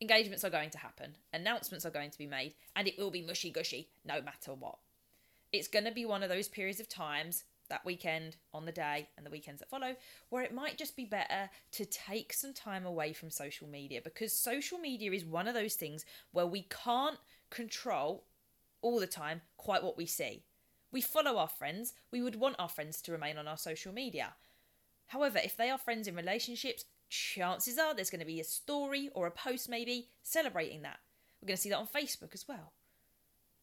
Engagements 0.00 0.44
are 0.44 0.50
going 0.50 0.70
to 0.70 0.78
happen, 0.78 1.16
announcements 1.32 1.84
are 1.84 1.90
going 1.90 2.10
to 2.10 2.18
be 2.18 2.26
made, 2.26 2.54
and 2.74 2.88
it 2.88 2.98
will 2.98 3.10
be 3.10 3.22
mushy 3.22 3.50
gushy 3.50 3.88
no 4.04 4.20
matter 4.20 4.52
what. 4.52 4.78
It's 5.52 5.68
going 5.68 5.84
to 5.84 5.92
be 5.92 6.04
one 6.04 6.22
of 6.22 6.28
those 6.28 6.48
periods 6.48 6.80
of 6.80 6.88
times, 6.88 7.44
that 7.68 7.84
weekend, 7.84 8.36
on 8.52 8.64
the 8.64 8.72
day, 8.72 9.08
and 9.16 9.24
the 9.24 9.30
weekends 9.30 9.60
that 9.60 9.70
follow, 9.70 9.94
where 10.30 10.42
it 10.42 10.54
might 10.54 10.78
just 10.78 10.96
be 10.96 11.04
better 11.04 11.50
to 11.72 11.84
take 11.84 12.32
some 12.32 12.52
time 12.52 12.86
away 12.86 13.12
from 13.12 13.30
social 13.30 13.68
media 13.68 14.00
because 14.02 14.32
social 14.32 14.78
media 14.78 15.12
is 15.12 15.24
one 15.24 15.48
of 15.48 15.54
those 15.54 15.74
things 15.74 16.04
where 16.32 16.46
we 16.46 16.62
can't 16.62 17.18
control 17.50 18.24
all 18.80 19.00
the 19.00 19.06
time 19.06 19.40
quite 19.56 19.82
what 19.82 19.96
we 19.96 20.06
see. 20.06 20.44
We 20.90 21.00
follow 21.00 21.36
our 21.36 21.48
friends, 21.48 21.94
we 22.10 22.22
would 22.22 22.36
want 22.36 22.56
our 22.58 22.68
friends 22.68 23.02
to 23.02 23.12
remain 23.12 23.36
on 23.36 23.46
our 23.46 23.58
social 23.58 23.92
media. 23.92 24.34
However, 25.08 25.38
if 25.42 25.56
they 25.56 25.70
are 25.70 25.78
friends 25.78 26.08
in 26.08 26.14
relationships, 26.14 26.84
chances 27.08 27.78
are 27.78 27.94
there's 27.94 28.10
going 28.10 28.20
to 28.20 28.26
be 28.26 28.40
a 28.40 28.44
story 28.44 29.10
or 29.14 29.26
a 29.26 29.30
post 29.30 29.68
maybe 29.68 30.08
celebrating 30.22 30.82
that. 30.82 30.98
We're 31.40 31.48
going 31.48 31.56
to 31.56 31.62
see 31.62 31.70
that 31.70 31.78
on 31.78 31.86
Facebook 31.86 32.34
as 32.34 32.46
well. 32.48 32.72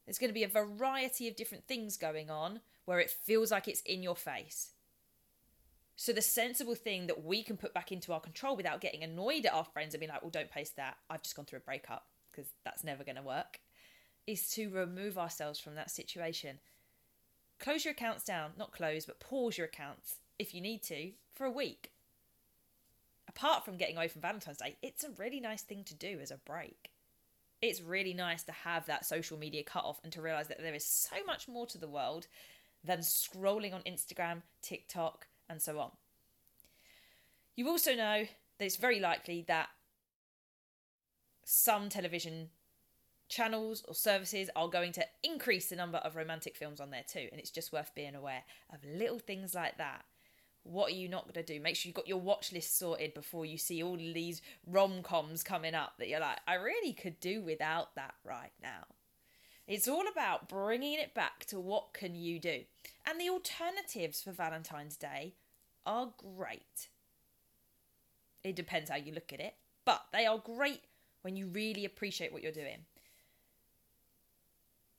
There's 0.05 0.19
going 0.19 0.29
to 0.29 0.33
be 0.33 0.43
a 0.43 0.47
variety 0.47 1.27
of 1.27 1.35
different 1.35 1.67
things 1.67 1.97
going 1.97 2.29
on 2.29 2.59
where 2.85 2.99
it 2.99 3.09
feels 3.09 3.51
like 3.51 3.67
it's 3.67 3.81
in 3.81 4.03
your 4.03 4.15
face. 4.15 4.71
So, 5.97 6.11
the 6.11 6.21
sensible 6.21 6.75
thing 6.75 7.07
that 7.07 7.23
we 7.23 7.41
can 7.41 7.57
put 7.57 7.73
back 7.73 7.91
into 7.91 8.11
our 8.11 8.19
control 8.19 8.55
without 8.55 8.81
getting 8.81 9.03
annoyed 9.03 9.45
at 9.45 9.53
our 9.53 9.63
friends 9.63 9.93
and 9.93 9.99
being 9.99 10.11
like, 10.11 10.21
well, 10.21 10.31
don't 10.31 10.51
post 10.51 10.75
that. 10.75 10.97
I've 11.09 11.21
just 11.23 11.35
gone 11.35 11.45
through 11.45 11.59
a 11.59 11.61
breakup 11.61 12.05
because 12.31 12.51
that's 12.65 12.83
never 12.83 13.03
going 13.03 13.15
to 13.15 13.21
work, 13.21 13.59
is 14.27 14.49
to 14.51 14.69
remove 14.69 15.17
ourselves 15.17 15.59
from 15.59 15.75
that 15.75 15.89
situation 15.89 16.59
Close 17.59 17.85
your 17.85 17.93
accounts 17.93 18.23
down, 18.23 18.51
not 18.57 18.71
close, 18.71 19.05
but 19.05 19.19
pause 19.19 19.57
your 19.57 19.67
accounts 19.67 20.17
if 20.37 20.53
you 20.53 20.61
need 20.61 20.83
to 20.83 21.11
for 21.33 21.45
a 21.45 21.51
week. 21.51 21.91
Apart 23.27 23.65
from 23.65 23.77
getting 23.77 23.97
away 23.97 24.07
from 24.07 24.21
Valentine's 24.21 24.57
Day, 24.57 24.77
it's 24.81 25.03
a 25.03 25.09
really 25.17 25.39
nice 25.39 25.61
thing 25.61 25.83
to 25.85 25.95
do 25.95 26.19
as 26.21 26.31
a 26.31 26.37
break. 26.37 26.91
It's 27.61 27.81
really 27.81 28.13
nice 28.13 28.43
to 28.43 28.51
have 28.51 28.85
that 28.85 29.05
social 29.05 29.37
media 29.37 29.63
cut 29.63 29.85
off 29.85 29.99
and 30.03 30.11
to 30.13 30.21
realize 30.21 30.49
that 30.49 30.61
there 30.61 30.75
is 30.75 30.85
so 30.85 31.15
much 31.25 31.47
more 31.47 31.65
to 31.67 31.77
the 31.77 31.87
world 31.87 32.27
than 32.85 32.99
scrolling 32.99 33.73
on 33.73 33.81
Instagram, 33.81 34.41
TikTok, 34.61 35.27
and 35.49 35.61
so 35.61 35.79
on. 35.79 35.91
You 37.55 37.69
also 37.69 37.95
know 37.95 38.25
that 38.57 38.65
it's 38.65 38.75
very 38.75 38.99
likely 38.99 39.43
that 39.47 39.69
some 41.43 41.89
television 41.89 42.49
channels 43.27 43.83
or 43.87 43.93
services 43.93 44.49
are 44.55 44.67
going 44.67 44.91
to 44.93 45.05
increase 45.23 45.69
the 45.69 45.75
number 45.75 45.97
of 45.99 46.15
romantic 46.15 46.55
films 46.55 46.79
on 46.79 46.91
there 46.91 47.05
too. 47.07 47.27
And 47.31 47.39
it's 47.39 47.51
just 47.51 47.73
worth 47.73 47.93
being 47.95 48.15
aware 48.15 48.43
of 48.73 48.83
little 48.83 49.19
things 49.19 49.55
like 49.55 49.77
that. 49.77 50.03
What 50.63 50.91
are 50.91 50.95
you 50.95 51.07
not 51.07 51.23
going 51.23 51.45
to 51.45 51.53
do? 51.53 51.61
Make 51.61 51.75
sure 51.75 51.89
you've 51.89 51.95
got 51.95 52.07
your 52.07 52.19
watch 52.19 52.51
list 52.51 52.77
sorted 52.77 53.13
before 53.13 53.45
you 53.45 53.57
see 53.57 53.83
all 53.83 53.97
these 53.97 54.41
rom 54.65 55.03
coms 55.03 55.43
coming 55.43 55.75
up 55.75 55.93
that 55.99 56.09
you're 56.09 56.19
like, 56.19 56.39
I 56.47 56.55
really 56.55 56.93
could 56.93 57.19
do 57.19 57.41
without 57.41 57.93
that 57.95 58.15
right 58.23 58.53
now. 58.61 58.85
It's 59.67 59.87
all 59.87 60.07
about 60.07 60.47
bringing 60.47 60.99
it 60.99 61.13
back 61.13 61.45
to 61.45 61.59
what 61.59 61.93
can 61.93 62.15
you 62.15 62.39
do. 62.39 62.61
And 63.05 63.19
the 63.19 63.29
alternatives 63.29 64.21
for 64.21 64.31
Valentine's 64.31 64.95
Day 64.95 65.33
are 65.85 66.13
great. 66.17 66.89
It 68.43 68.55
depends 68.55 68.89
how 68.89 68.97
you 68.97 69.11
look 69.11 69.33
at 69.33 69.39
it, 69.39 69.55
but 69.85 70.05
they 70.13 70.25
are 70.25 70.37
great 70.37 70.81
when 71.23 71.35
you 71.35 71.47
really 71.47 71.85
appreciate 71.85 72.31
what 72.31 72.43
you're 72.43 72.51
doing 72.51 72.85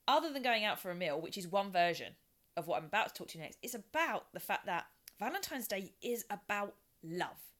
other 0.08 0.32
than 0.32 0.42
going 0.42 0.64
out 0.64 0.78
for 0.78 0.90
a 0.90 0.94
meal, 0.94 1.20
which 1.20 1.38
is 1.38 1.48
one 1.48 1.70
version 1.70 2.14
of 2.56 2.66
what 2.66 2.78
I'm 2.78 2.86
about 2.86 3.08
to 3.08 3.14
talk 3.14 3.28
to 3.28 3.38
you 3.38 3.44
next, 3.44 3.58
it's 3.62 3.74
about 3.74 4.32
the 4.32 4.40
fact 4.40 4.66
that 4.66 4.86
Valentine's 5.18 5.68
Day 5.68 5.92
is 6.02 6.24
about 6.30 6.74
love. 7.02 7.52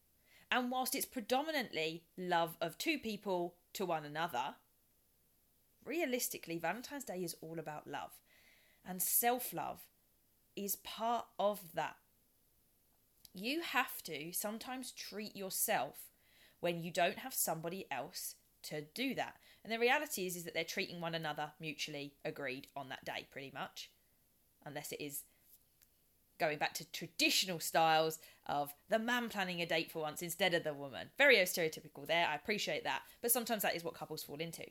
And 0.51 0.71
whilst 0.71 0.95
it's 0.95 1.05
predominantly 1.05 2.05
love 2.17 2.57
of 2.61 2.79
two 2.79 2.99
people 2.99 3.55
to 3.75 3.85
one 3.85 4.05
another, 4.05 4.55
realistically, 5.87 6.59
Valentine's 6.59 7.05
Day 7.05 7.23
is 7.23 7.37
all 7.40 7.59
about 7.59 7.87
love. 7.87 8.12
And 8.85 9.02
self 9.02 9.52
love 9.52 9.81
is 10.55 10.76
part 10.76 11.26
of 11.38 11.61
that. 11.75 11.97
You 13.35 13.61
have 13.61 14.02
to 14.05 14.33
sometimes 14.33 14.93
treat 14.93 15.37
yourself 15.37 15.97
when 16.61 16.83
you 16.83 16.90
don't 16.90 17.19
have 17.19 17.35
somebody 17.35 17.87
else 17.90 18.37
to 18.64 18.83
do 18.95 19.14
that. 19.14 19.37
And 19.62 19.73
the 19.73 19.78
reality 19.78 20.26
is, 20.26 20.37
is 20.37 20.45
that 20.45 20.55
they're 20.55 20.64
treating 20.64 21.00
one 21.00 21.14
another 21.14 21.52
mutually 21.61 22.14
agreed 22.25 22.69
on 22.76 22.88
that 22.88 23.05
day, 23.05 23.26
pretty 23.31 23.50
much, 23.52 23.90
unless 24.64 24.93
it 24.93 25.02
is 25.02 25.25
going 26.38 26.59
back 26.59 26.75
to 26.75 26.90
traditional 26.93 27.61
styles 27.61 28.19
of 28.47 28.75
the 28.88 28.99
man 28.99 29.28
planning 29.28 29.61
a 29.61 29.66
date 29.66 29.90
for 29.90 30.02
once 30.02 30.23
instead 30.23 30.55
of 30.55 30.64
the 30.64 30.75
woman. 30.75 31.09
Very 31.19 31.37
stereotypical 31.37 32.07
there. 32.07 32.26
I 32.26 32.35
appreciate 32.35 32.85
that, 32.85 33.02
but 33.23 33.31
sometimes 33.31 33.62
that 33.62 33.76
is 33.76 33.85
what 33.85 33.95
couples 33.95 34.23
fall 34.23 34.37
into. 34.37 34.64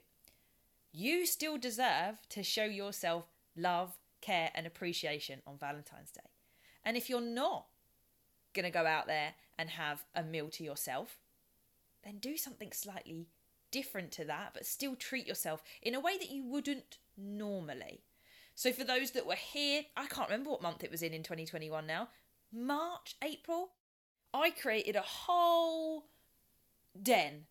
You 0.98 1.26
still 1.26 1.58
deserve 1.58 2.22
to 2.30 2.42
show 2.42 2.64
yourself 2.64 3.26
love, 3.58 3.98
care, 4.22 4.50
and 4.56 4.66
appreciation 4.66 5.42
on 5.46 5.58
Valentine's 5.58 6.12
Day. 6.12 6.30
And 6.86 6.96
if 6.96 7.10
you're 7.10 7.20
not 7.20 7.66
going 8.54 8.64
to 8.64 8.70
go 8.70 8.86
out 8.86 9.06
there 9.06 9.34
and 9.60 9.72
have 9.72 10.06
a 10.16 10.24
meal 10.24 10.48
to 10.52 10.64
yourself, 10.64 11.18
then 12.06 12.20
do 12.20 12.38
something 12.38 12.72
slightly 12.72 13.28
different 13.72 14.14
to 14.14 14.24
that, 14.24 14.52
but 14.54 14.66
still 14.66 14.96
treat 14.96 15.28
yourself 15.28 15.62
in 15.82 15.96
a 15.96 16.00
way 16.00 16.18
that 16.18 16.32
you 16.32 16.46
wouldn't 16.46 17.00
normally. 17.18 18.00
So, 18.54 18.72
for 18.72 18.86
those 18.86 19.12
that 19.12 19.28
were 19.28 19.36
here, 19.36 19.82
I 19.98 20.06
can't 20.06 20.30
remember 20.30 20.52
what 20.52 20.62
month 20.62 20.82
it 20.82 20.92
was 20.92 21.02
in 21.02 21.14
in 21.14 21.24
2021 21.24 21.86
now, 21.86 22.08
March, 22.54 23.18
April, 23.22 23.72
I 24.34 24.50
created 24.50 24.96
a 24.96 25.02
whole 25.02 26.06
den 27.04 27.48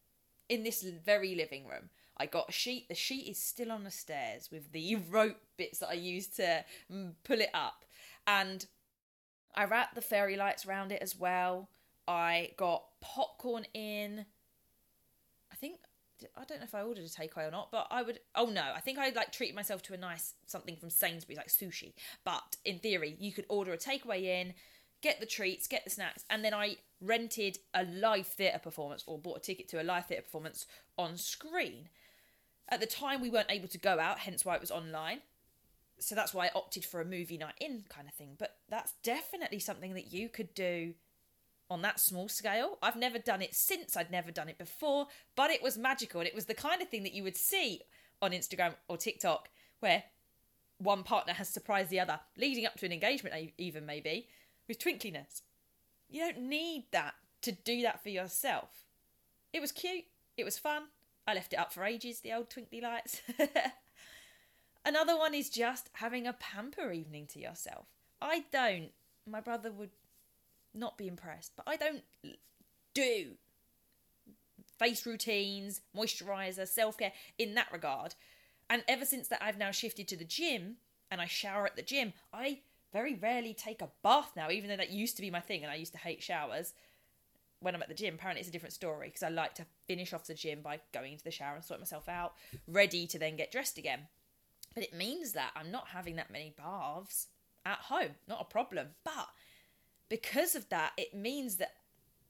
in 0.48 0.62
this 0.62 0.82
very 0.82 1.34
living 1.34 1.66
room. 1.66 1.90
I 2.16 2.26
got 2.26 2.48
a 2.48 2.52
sheet. 2.52 2.88
The 2.88 2.94
sheet 2.94 3.28
is 3.28 3.38
still 3.38 3.72
on 3.72 3.84
the 3.84 3.90
stairs 3.90 4.48
with 4.52 4.72
the 4.72 4.96
rope 5.10 5.40
bits 5.56 5.78
that 5.80 5.88
I 5.90 5.94
used 5.94 6.36
to 6.36 6.64
mm, 6.92 7.12
pull 7.24 7.40
it 7.40 7.50
up. 7.52 7.84
And 8.26 8.66
I 9.54 9.64
wrapped 9.64 9.94
the 9.94 10.00
fairy 10.00 10.36
lights 10.36 10.66
around 10.66 10.92
it 10.92 11.02
as 11.02 11.16
well. 11.16 11.68
I 12.06 12.50
got 12.56 12.84
popcorn 13.00 13.66
in. 13.74 14.26
I 15.52 15.56
think 15.56 15.78
I 16.36 16.44
don't 16.44 16.58
know 16.58 16.64
if 16.64 16.74
I 16.74 16.82
ordered 16.82 17.04
a 17.04 17.08
takeaway 17.08 17.48
or 17.48 17.50
not, 17.50 17.70
but 17.70 17.86
I 17.90 18.02
would. 18.02 18.20
Oh 18.34 18.46
no, 18.46 18.72
I 18.74 18.80
think 18.80 18.98
I'd 18.98 19.16
like 19.16 19.32
treat 19.32 19.54
myself 19.54 19.82
to 19.82 19.94
a 19.94 19.96
nice 19.96 20.34
something 20.46 20.76
from 20.76 20.90
Sainsbury's, 20.90 21.38
like 21.38 21.48
sushi. 21.48 21.94
But 22.24 22.56
in 22.64 22.78
theory, 22.78 23.16
you 23.18 23.32
could 23.32 23.46
order 23.48 23.72
a 23.72 23.78
takeaway 23.78 24.22
in, 24.22 24.54
get 25.02 25.20
the 25.20 25.26
treats, 25.26 25.66
get 25.66 25.84
the 25.84 25.90
snacks, 25.90 26.24
and 26.30 26.44
then 26.44 26.54
I 26.54 26.76
rented 27.00 27.58
a 27.74 27.84
live 27.84 28.26
theatre 28.26 28.58
performance 28.58 29.04
or 29.06 29.18
bought 29.18 29.38
a 29.38 29.40
ticket 29.40 29.68
to 29.68 29.82
a 29.82 29.84
live 29.84 30.06
theatre 30.06 30.22
performance 30.22 30.66
on 30.96 31.16
screen. 31.16 31.88
At 32.68 32.80
the 32.80 32.86
time, 32.86 33.20
we 33.20 33.30
weren't 33.30 33.50
able 33.50 33.68
to 33.68 33.78
go 33.78 33.98
out, 33.98 34.20
hence 34.20 34.44
why 34.44 34.54
it 34.54 34.60
was 34.60 34.70
online. 34.70 35.20
So 35.98 36.14
that's 36.14 36.34
why 36.34 36.46
I 36.46 36.50
opted 36.54 36.84
for 36.84 37.00
a 37.00 37.04
movie 37.04 37.38
night 37.38 37.54
in 37.60 37.84
kind 37.88 38.08
of 38.08 38.14
thing. 38.14 38.36
But 38.38 38.56
that's 38.68 38.94
definitely 39.02 39.60
something 39.60 39.94
that 39.94 40.12
you 40.12 40.28
could 40.28 40.54
do 40.54 40.94
on 41.70 41.82
that 41.82 42.00
small 42.00 42.28
scale. 42.28 42.78
I've 42.82 42.96
never 42.96 43.18
done 43.18 43.42
it 43.42 43.54
since, 43.54 43.96
I'd 43.96 44.10
never 44.10 44.30
done 44.30 44.48
it 44.48 44.58
before, 44.58 45.06
but 45.36 45.50
it 45.50 45.62
was 45.62 45.78
magical. 45.78 46.20
And 46.20 46.28
it 46.28 46.34
was 46.34 46.46
the 46.46 46.54
kind 46.54 46.82
of 46.82 46.88
thing 46.88 47.02
that 47.04 47.14
you 47.14 47.22
would 47.22 47.36
see 47.36 47.82
on 48.20 48.32
Instagram 48.32 48.74
or 48.88 48.96
TikTok 48.96 49.48
where 49.80 50.04
one 50.78 51.02
partner 51.02 51.32
has 51.34 51.48
surprised 51.48 51.90
the 51.90 52.00
other, 52.00 52.20
leading 52.36 52.66
up 52.66 52.76
to 52.76 52.86
an 52.86 52.92
engagement, 52.92 53.52
even 53.58 53.86
maybe, 53.86 54.28
with 54.68 54.78
twinkliness. 54.78 55.42
You 56.08 56.20
don't 56.20 56.48
need 56.48 56.86
that 56.92 57.14
to 57.42 57.52
do 57.52 57.82
that 57.82 58.02
for 58.02 58.08
yourself. 58.08 58.84
It 59.52 59.60
was 59.60 59.72
cute, 59.72 60.04
it 60.36 60.44
was 60.44 60.58
fun. 60.58 60.84
I 61.26 61.34
left 61.34 61.52
it 61.52 61.58
up 61.58 61.72
for 61.72 61.84
ages, 61.84 62.20
the 62.20 62.32
old 62.32 62.50
twinkly 62.50 62.80
lights. 62.80 63.22
Another 64.84 65.16
one 65.16 65.34
is 65.34 65.48
just 65.48 65.88
having 65.94 66.26
a 66.26 66.34
pamper 66.34 66.92
evening 66.92 67.26
to 67.28 67.38
yourself. 67.38 67.86
I 68.20 68.44
don't. 68.52 68.90
My 69.26 69.40
brother 69.40 69.72
would 69.72 69.90
not 70.74 70.98
be 70.98 71.06
impressed. 71.06 71.52
But 71.56 71.68
I 71.68 71.76
don't 71.76 72.02
do 72.94 73.32
face 74.78 75.06
routines, 75.06 75.80
moisturizer, 75.96 76.66
self 76.66 76.98
care 76.98 77.12
in 77.38 77.54
that 77.54 77.72
regard. 77.72 78.14
And 78.68 78.82
ever 78.88 79.04
since 79.04 79.28
that, 79.28 79.42
I've 79.42 79.58
now 79.58 79.70
shifted 79.70 80.08
to 80.08 80.16
the 80.16 80.24
gym 80.24 80.76
and 81.10 81.20
I 81.20 81.26
shower 81.26 81.66
at 81.66 81.76
the 81.76 81.82
gym. 81.82 82.12
I 82.32 82.60
very 82.92 83.14
rarely 83.14 83.54
take 83.54 83.82
a 83.82 83.90
bath 84.02 84.32
now, 84.36 84.50
even 84.50 84.70
though 84.70 84.76
that 84.76 84.90
used 84.90 85.16
to 85.16 85.22
be 85.22 85.30
my 85.30 85.40
thing 85.40 85.62
and 85.62 85.70
I 85.70 85.76
used 85.76 85.92
to 85.92 85.98
hate 85.98 86.22
showers. 86.22 86.74
When 87.64 87.74
I'm 87.74 87.82
at 87.82 87.88
the 87.88 87.94
gym, 87.94 88.14
apparently 88.14 88.40
it's 88.40 88.48
a 88.48 88.52
different 88.52 88.74
story 88.74 89.08
because 89.08 89.22
I 89.22 89.30
like 89.30 89.54
to 89.54 89.66
finish 89.88 90.12
off 90.12 90.26
the 90.26 90.34
gym 90.34 90.60
by 90.60 90.80
going 90.92 91.12
into 91.12 91.24
the 91.24 91.30
shower 91.30 91.54
and 91.54 91.64
sort 91.64 91.80
myself 91.80 92.08
out, 92.08 92.34
ready 92.66 93.06
to 93.06 93.18
then 93.18 93.36
get 93.36 93.50
dressed 93.50 93.78
again. 93.78 94.00
But 94.74 94.84
it 94.84 94.92
means 94.94 95.32
that 95.32 95.52
I'm 95.56 95.70
not 95.70 95.88
having 95.88 96.16
that 96.16 96.30
many 96.30 96.52
baths 96.56 97.28
at 97.64 97.78
home, 97.78 98.16
not 98.28 98.42
a 98.42 98.52
problem. 98.52 98.88
But 99.02 99.28
because 100.08 100.54
of 100.54 100.68
that, 100.68 100.92
it 100.98 101.14
means 101.14 101.56
that 101.56 101.72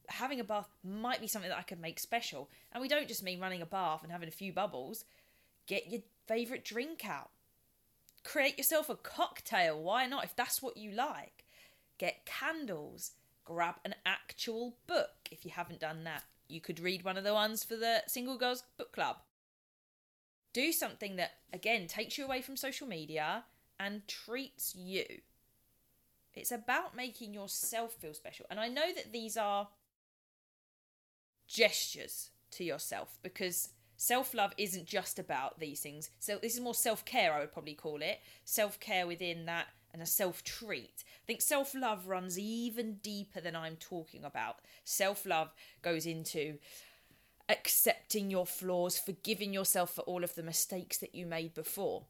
having 0.08 0.38
a 0.38 0.44
bath 0.44 0.68
might 0.84 1.20
be 1.20 1.26
something 1.26 1.48
that 1.48 1.58
I 1.58 1.62
could 1.62 1.80
make 1.80 1.98
special. 1.98 2.48
And 2.72 2.80
we 2.80 2.88
don't 2.88 3.08
just 3.08 3.22
mean 3.24 3.40
running 3.40 3.62
a 3.62 3.66
bath 3.66 4.02
and 4.02 4.12
having 4.12 4.28
a 4.28 4.32
few 4.32 4.52
bubbles. 4.52 5.04
Get 5.66 5.90
your 5.90 6.02
favourite 6.28 6.64
drink 6.64 7.04
out. 7.08 7.30
Create 8.22 8.56
yourself 8.58 8.88
a 8.88 8.94
cocktail. 8.94 9.82
Why 9.82 10.06
not? 10.06 10.24
If 10.24 10.36
that's 10.36 10.62
what 10.62 10.76
you 10.76 10.92
like. 10.92 11.44
get 11.98 12.26
candles, 12.26 13.12
grab 13.44 13.76
an 13.84 13.94
actual 14.04 14.76
book 14.86 15.28
if 15.30 15.44
you 15.44 15.50
haven't 15.50 15.80
done 15.80 16.04
that. 16.04 16.24
You 16.48 16.60
could 16.60 16.80
read 16.80 17.04
one 17.04 17.16
of 17.16 17.24
the 17.24 17.34
ones 17.34 17.64
for 17.64 17.76
the 17.76 18.02
Single 18.06 18.36
Girls 18.36 18.64
Book 18.76 18.92
Club. 18.92 19.16
Do 20.52 20.72
something 20.72 21.16
that, 21.16 21.32
again, 21.52 21.86
takes 21.86 22.16
you 22.16 22.24
away 22.24 22.42
from 22.42 22.56
social 22.56 22.86
media 22.86 23.44
and 23.78 24.06
treats 24.06 24.74
you. 24.74 25.04
It's 26.34 26.52
about 26.52 26.96
making 26.96 27.34
yourself 27.34 27.94
feel 27.94 28.14
special. 28.14 28.46
And 28.50 28.60
I 28.60 28.68
know 28.68 28.92
that 28.94 29.12
these 29.12 29.36
are 29.36 29.68
gestures 31.46 32.30
to 32.52 32.64
yourself 32.64 33.18
because 33.22 33.70
self 33.96 34.34
love 34.34 34.52
isn't 34.58 34.86
just 34.86 35.18
about 35.18 35.60
these 35.60 35.80
things. 35.80 36.10
So, 36.18 36.38
this 36.40 36.54
is 36.54 36.60
more 36.60 36.74
self 36.74 37.04
care, 37.04 37.32
I 37.32 37.40
would 37.40 37.52
probably 37.52 37.74
call 37.74 38.02
it. 38.02 38.20
Self 38.44 38.80
care 38.80 39.06
within 39.06 39.46
that 39.46 39.66
and 39.94 40.02
a 40.02 40.06
self 40.06 40.44
treat. 40.44 41.04
I 41.22 41.24
think 41.26 41.40
self 41.40 41.74
love 41.74 42.08
runs 42.08 42.38
even 42.38 42.96
deeper 42.96 43.40
than 43.40 43.56
I'm 43.56 43.76
talking 43.76 44.24
about. 44.24 44.56
Self 44.84 45.24
love 45.24 45.54
goes 45.80 46.04
into 46.04 46.58
accepting 47.48 48.30
your 48.30 48.44
flaws, 48.44 48.98
forgiving 48.98 49.54
yourself 49.54 49.94
for 49.94 50.02
all 50.02 50.24
of 50.24 50.34
the 50.34 50.42
mistakes 50.42 50.98
that 50.98 51.14
you 51.14 51.24
made 51.24 51.54
before. 51.54 52.02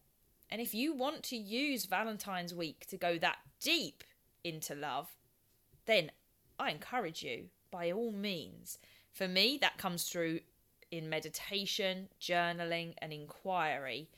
And 0.51 0.61
if 0.61 0.75
you 0.75 0.95
want 0.95 1.23
to 1.25 1.37
use 1.37 1.85
Valentine's 1.85 2.55
week 2.55 2.87
to 2.89 2.97
go 2.97 3.19
that 3.19 3.39
deep 3.61 4.03
into 4.43 4.75
love, 4.75 5.09
then 5.87 6.11
I 6.59 6.71
encourage 6.71 7.23
you, 7.23 7.47
by 7.71 7.91
all 7.91 8.13
means. 8.13 8.79
For 9.13 9.29
me, 9.29 9.59
that 9.61 9.79
comes 9.79 10.05
through 10.05 10.41
in 10.91 11.09
meditation, 11.09 12.09
journaling, 12.21 12.95
and 12.99 13.13
inquiry 13.13 14.09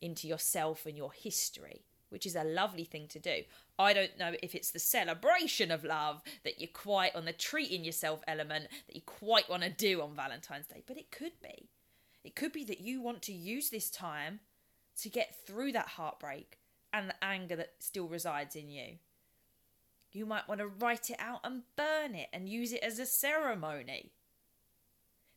into 0.00 0.26
yourself 0.26 0.86
and 0.86 0.96
your 0.96 1.12
history, 1.12 1.82
which 2.12 2.26
is 2.26 2.36
a 2.36 2.44
lovely 2.44 2.84
thing 2.84 3.08
to 3.08 3.18
do. 3.18 3.42
I 3.78 3.94
don't 3.94 4.18
know 4.18 4.34
if 4.42 4.54
it's 4.54 4.70
the 4.70 4.78
celebration 4.78 5.70
of 5.70 5.82
love 5.82 6.22
that 6.44 6.60
you're 6.60 6.68
quite 6.72 7.16
on 7.16 7.24
the 7.24 7.32
treating 7.32 7.84
yourself 7.84 8.22
element 8.28 8.68
that 8.86 8.94
you 8.94 9.02
quite 9.02 9.48
want 9.48 9.62
to 9.62 9.70
do 9.70 10.02
on 10.02 10.14
Valentine's 10.14 10.66
Day, 10.66 10.82
but 10.86 10.98
it 10.98 11.10
could 11.10 11.32
be. 11.42 11.70
It 12.22 12.36
could 12.36 12.52
be 12.52 12.64
that 12.64 12.80
you 12.80 13.00
want 13.00 13.22
to 13.22 13.32
use 13.32 13.70
this 13.70 13.90
time 13.90 14.40
to 15.00 15.08
get 15.08 15.34
through 15.46 15.72
that 15.72 15.88
heartbreak 15.88 16.58
and 16.92 17.08
the 17.08 17.24
anger 17.24 17.56
that 17.56 17.72
still 17.78 18.06
resides 18.06 18.54
in 18.54 18.68
you. 18.68 18.98
You 20.12 20.26
might 20.26 20.46
want 20.46 20.60
to 20.60 20.66
write 20.66 21.08
it 21.08 21.16
out 21.18 21.40
and 21.42 21.62
burn 21.76 22.14
it 22.14 22.28
and 22.32 22.46
use 22.46 22.72
it 22.72 22.82
as 22.82 22.98
a 22.98 23.06
ceremony. 23.06 24.12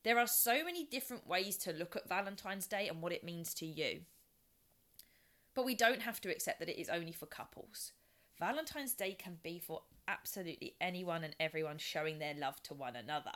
There 0.04 0.20
are 0.20 0.28
so 0.28 0.64
many 0.66 0.84
different 0.84 1.26
ways 1.26 1.56
to 1.60 1.72
look 1.72 1.96
at 1.96 2.10
Valentine's 2.10 2.68
Day 2.68 2.90
and 2.90 3.02
what 3.02 3.14
it 3.14 3.24
means 3.24 3.54
to 3.56 3.66
you. 3.66 4.02
But 5.56 5.66
we 5.66 5.74
don't 5.74 6.02
have 6.02 6.22
to 6.22 6.30
accept 6.30 6.60
that 6.60 6.70
it 6.70 6.80
is 6.80 6.90
only 6.90 7.14
for 7.14 7.26
couples. 7.26 7.94
Valentine's 8.38 8.94
Day 8.94 9.14
can 9.14 9.38
be 9.42 9.58
for 9.58 9.84
absolutely 10.08 10.76
anyone 10.82 11.24
and 11.24 11.36
everyone 11.40 11.78
showing 11.78 12.20
their 12.20 12.34
love 12.36 12.62
to 12.64 12.74
one 12.74 12.96
another. 12.96 13.32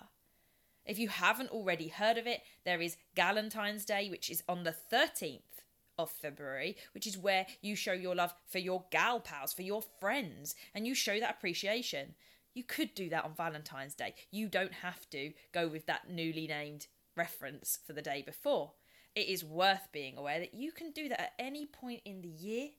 If 0.86 1.00
you 1.00 1.08
haven't 1.08 1.52
already 1.52 1.88
heard 1.88 2.18
of 2.18 2.28
it, 2.28 2.42
there 2.66 2.82
is 2.82 2.98
Galentine's 3.16 3.86
Day, 3.86 4.10
which 4.10 4.30
is 4.30 4.44
on 4.50 4.64
the 4.64 4.76
13th 4.92 5.64
of 5.98 6.10
February, 6.10 6.76
which 6.94 7.08
is 7.08 7.18
where 7.18 7.46
you 7.62 7.76
show 7.76 7.94
your 7.94 8.16
love 8.16 8.34
for 8.48 8.60
your 8.60 8.86
gal 8.92 9.20
pals, 9.20 9.54
for 9.54 9.62
your 9.62 9.84
friends, 10.00 10.56
and 10.74 10.86
you 10.86 10.96
show 10.96 11.20
that 11.20 11.36
appreciation. 11.38 12.16
You 12.54 12.64
could 12.64 12.96
do 12.96 13.10
that 13.10 13.24
on 13.24 13.36
Valentine's 13.36 13.96
Day. 13.96 14.16
You 14.32 14.48
don't 14.50 14.74
have 14.74 15.10
to 15.12 15.34
go 15.54 15.68
with 15.68 15.86
that 15.86 16.10
newly 16.10 16.48
named 16.48 16.88
reference 17.16 17.80
for 17.86 17.94
the 17.94 18.02
day 18.02 18.24
before. 18.26 18.74
It 19.16 19.28
is 19.28 19.44
worth 19.44 19.89
being 19.92 20.18
aware 20.18 20.39
that 20.39 20.54
you 20.54 20.72
can 20.72 20.92
do 20.92 21.10
that 21.10 21.22
at 21.22 21.34
any 21.39 21.66
point 21.66 22.01
in 22.06 22.22
the 22.22 22.30
year. 22.30 22.70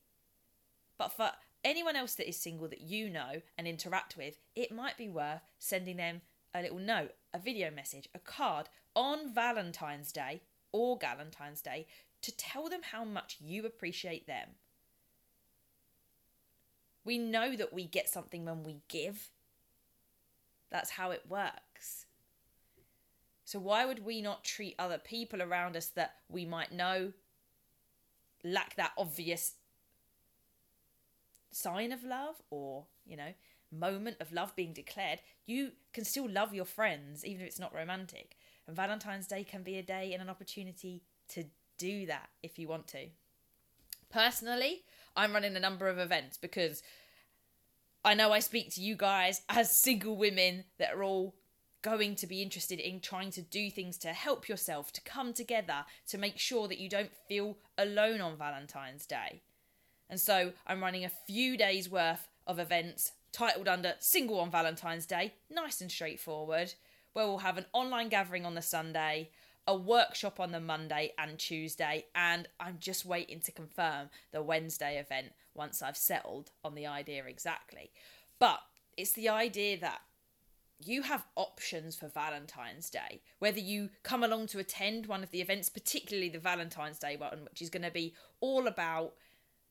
But 0.97 1.13
for 1.13 1.31
anyone 1.65 1.97
else 1.97 2.15
that 2.15 2.29
is 2.29 2.37
single 2.37 2.69
that 2.69 2.81
you 2.81 3.11
know 3.11 3.43
and 3.59 3.67
interact 3.67 4.17
with, 4.17 4.39
it 4.55 4.73
might 4.73 4.97
be 4.97 5.09
worth 5.09 5.43
sending 5.59 5.97
them 5.97 6.23
a 6.54 6.63
little 6.63 6.78
note, 6.78 7.13
a 7.33 7.39
video 7.39 7.71
message, 7.71 8.09
a 8.15 8.19
card 8.19 8.69
on 8.95 9.33
Valentine's 9.33 10.13
Day 10.13 10.43
or 10.73 10.99
Galentine's 10.99 11.63
Day 11.63 11.87
to 12.23 12.37
tell 12.37 12.69
them 12.69 12.81
how 12.93 13.04
much 13.04 13.39
you 13.41 13.65
appreciate 13.65 14.26
them. 14.26 14.50
We 17.04 17.19
know 17.19 17.57
that 17.57 17.73
we 17.73 17.87
get 17.87 18.09
something 18.09 18.45
when 18.45 18.63
we 18.63 18.83
give. 18.89 19.31
That's 20.71 20.91
how 20.91 21.11
it 21.11 21.25
works. 21.28 22.07
So, 23.50 23.58
why 23.58 23.84
would 23.84 24.04
we 24.04 24.23
not 24.23 24.45
treat 24.45 24.76
other 24.78 24.97
people 24.97 25.43
around 25.43 25.76
us 25.76 25.86
that 25.97 26.15
we 26.28 26.45
might 26.45 26.71
know 26.71 27.13
lack 28.45 28.76
that 28.76 28.93
obvious 28.97 29.54
sign 31.50 31.91
of 31.91 32.04
love 32.04 32.36
or, 32.50 32.84
you 33.04 33.17
know, 33.17 33.32
moment 33.73 34.19
of 34.21 34.32
love 34.32 34.54
being 34.54 34.73
declared? 34.73 35.19
You 35.47 35.73
can 35.93 36.04
still 36.04 36.30
love 36.30 36.54
your 36.54 36.65
friends, 36.65 37.25
even 37.25 37.41
if 37.41 37.49
it's 37.49 37.58
not 37.58 37.75
romantic. 37.75 38.36
And 38.69 38.76
Valentine's 38.76 39.26
Day 39.26 39.43
can 39.43 39.65
be 39.65 39.78
a 39.78 39.82
day 39.82 40.13
and 40.13 40.23
an 40.23 40.30
opportunity 40.30 41.02
to 41.30 41.43
do 41.76 42.06
that 42.06 42.28
if 42.45 42.56
you 42.56 42.69
want 42.69 42.86
to. 42.89 43.08
Personally, 44.10 44.84
I'm 45.17 45.32
running 45.32 45.56
a 45.56 45.60
number 45.60 45.89
of 45.89 45.99
events 45.99 46.36
because 46.36 46.84
I 48.04 48.15
know 48.15 48.30
I 48.30 48.39
speak 48.39 48.73
to 48.75 48.80
you 48.80 48.95
guys 48.95 49.43
as 49.49 49.76
single 49.76 50.17
women 50.17 50.67
that 50.78 50.95
are 50.95 51.02
all 51.02 51.34
going 51.82 52.14
to 52.16 52.26
be 52.26 52.43
interested 52.43 52.78
in 52.78 53.00
trying 53.00 53.30
to 53.32 53.43
do 53.43 53.71
things 53.71 53.97
to 53.99 54.08
help 54.08 54.49
yourself, 54.49 54.93
to 54.93 55.00
come 55.00 55.32
together, 55.32 55.84
to 56.08 56.19
make 56.19 56.38
sure 56.38 56.69
that 56.69 56.78
you 56.78 56.88
don't 56.88 57.14
feel 57.28 57.56
alone 57.78 58.21
on 58.21 58.36
Valentine's 58.36 59.06
Day. 59.06 59.43
And 60.08 60.21
so 60.21 60.52
I'm 60.66 60.82
running 60.82 61.04
a 61.04 61.12
few 61.26 61.56
days 61.56 61.88
worth 61.88 62.28
of 62.47 62.58
events 62.58 63.12
titled 63.32 63.69
under 63.69 63.95
Single 64.00 64.40
on 64.40 64.50
Valentine's 64.50 65.06
Day, 65.06 65.34
nice 65.49 65.80
and 65.80 65.90
straightforward, 65.90 66.75
where 67.12 67.26
we'll 67.26 67.38
have 67.38 67.58
an 67.58 67.66
online 67.73 68.08
gathering 68.08 68.45
on 68.45 68.54
the 68.54 68.62
Sunday, 68.62 69.30
a 69.66 69.76
workshop 69.76 70.40
on 70.40 70.52
the 70.52 70.60
Monday 70.60 71.12
and 71.16 71.38
Tuesday, 71.38 72.06
and 72.14 72.49
I'm 72.58 72.78
just 72.80 73.04
waiting 73.04 73.40
to 73.40 73.52
confirm 73.52 74.10
the 74.32 74.43
Wednesday 74.43 74.99
event 74.99 75.32
once 75.54 75.82
I've 75.82 75.97
settled 75.97 76.50
on 76.64 76.75
the 76.75 76.86
idea 76.86 77.25
exactly. 77.26 77.90
But 78.38 78.60
it's 78.97 79.12
the 79.12 79.28
idea 79.28 79.78
that 79.80 80.00
you 80.82 81.02
have 81.02 81.26
options 81.36 81.97
for 81.97 82.08
Valentine's 82.08 82.90
Day. 82.90 83.21
Whether 83.38 83.60
you 83.60 83.90
come 84.02 84.23
along 84.23 84.49
to 84.49 84.58
attend 84.58 85.06
one 85.06 85.23
of 85.23 85.30
the 85.30 85.40
events, 85.40 85.69
particularly 85.69 86.28
the 86.28 86.38
Valentine's 86.38 86.99
Day 86.99 87.16
one, 87.16 87.45
which 87.45 87.62
is 87.62 87.71
going 87.71 87.82
to 87.82 87.90
be 87.90 88.14
all 88.40 88.66
about 88.66 89.14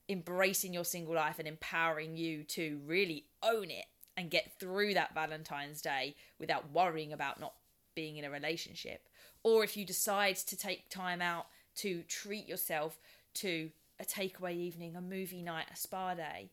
embracing 0.08 0.72
your 0.74 0.84
single 0.84 1.14
life 1.14 1.38
and 1.38 1.46
empowering 1.46 2.16
you 2.16 2.44
to 2.44 2.80
really 2.84 3.26
own 3.42 3.70
it 3.70 3.86
and 4.16 4.30
get 4.30 4.58
through 4.58 4.94
that 4.94 5.14
Valentine's 5.14 5.80
Day 5.80 6.14
without 6.38 6.72
worrying 6.72 7.12
about 7.12 7.40
not 7.40 7.54
being 7.94 8.16
in 8.16 8.24
a 8.24 8.30
relationship 8.30 9.08
or 9.42 9.64
if 9.64 9.76
you 9.76 9.84
decide 9.84 10.36
to 10.36 10.56
take 10.56 10.88
time 10.90 11.22
out 11.22 11.46
to 11.76 12.02
treat 12.02 12.48
yourself 12.48 12.98
to 13.34 13.70
a 13.98 14.04
takeaway 14.04 14.54
evening, 14.54 14.96
a 14.96 15.00
movie 15.00 15.42
night, 15.42 15.66
a 15.72 15.76
spa 15.76 16.14
day, 16.14 16.50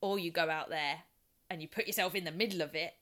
or 0.00 0.18
you 0.18 0.30
go 0.30 0.50
out 0.50 0.68
there 0.68 1.00
and 1.50 1.62
you 1.62 1.68
put 1.68 1.86
yourself 1.86 2.14
in 2.14 2.24
the 2.24 2.32
middle 2.32 2.62
of 2.62 2.74
it, 2.74 2.94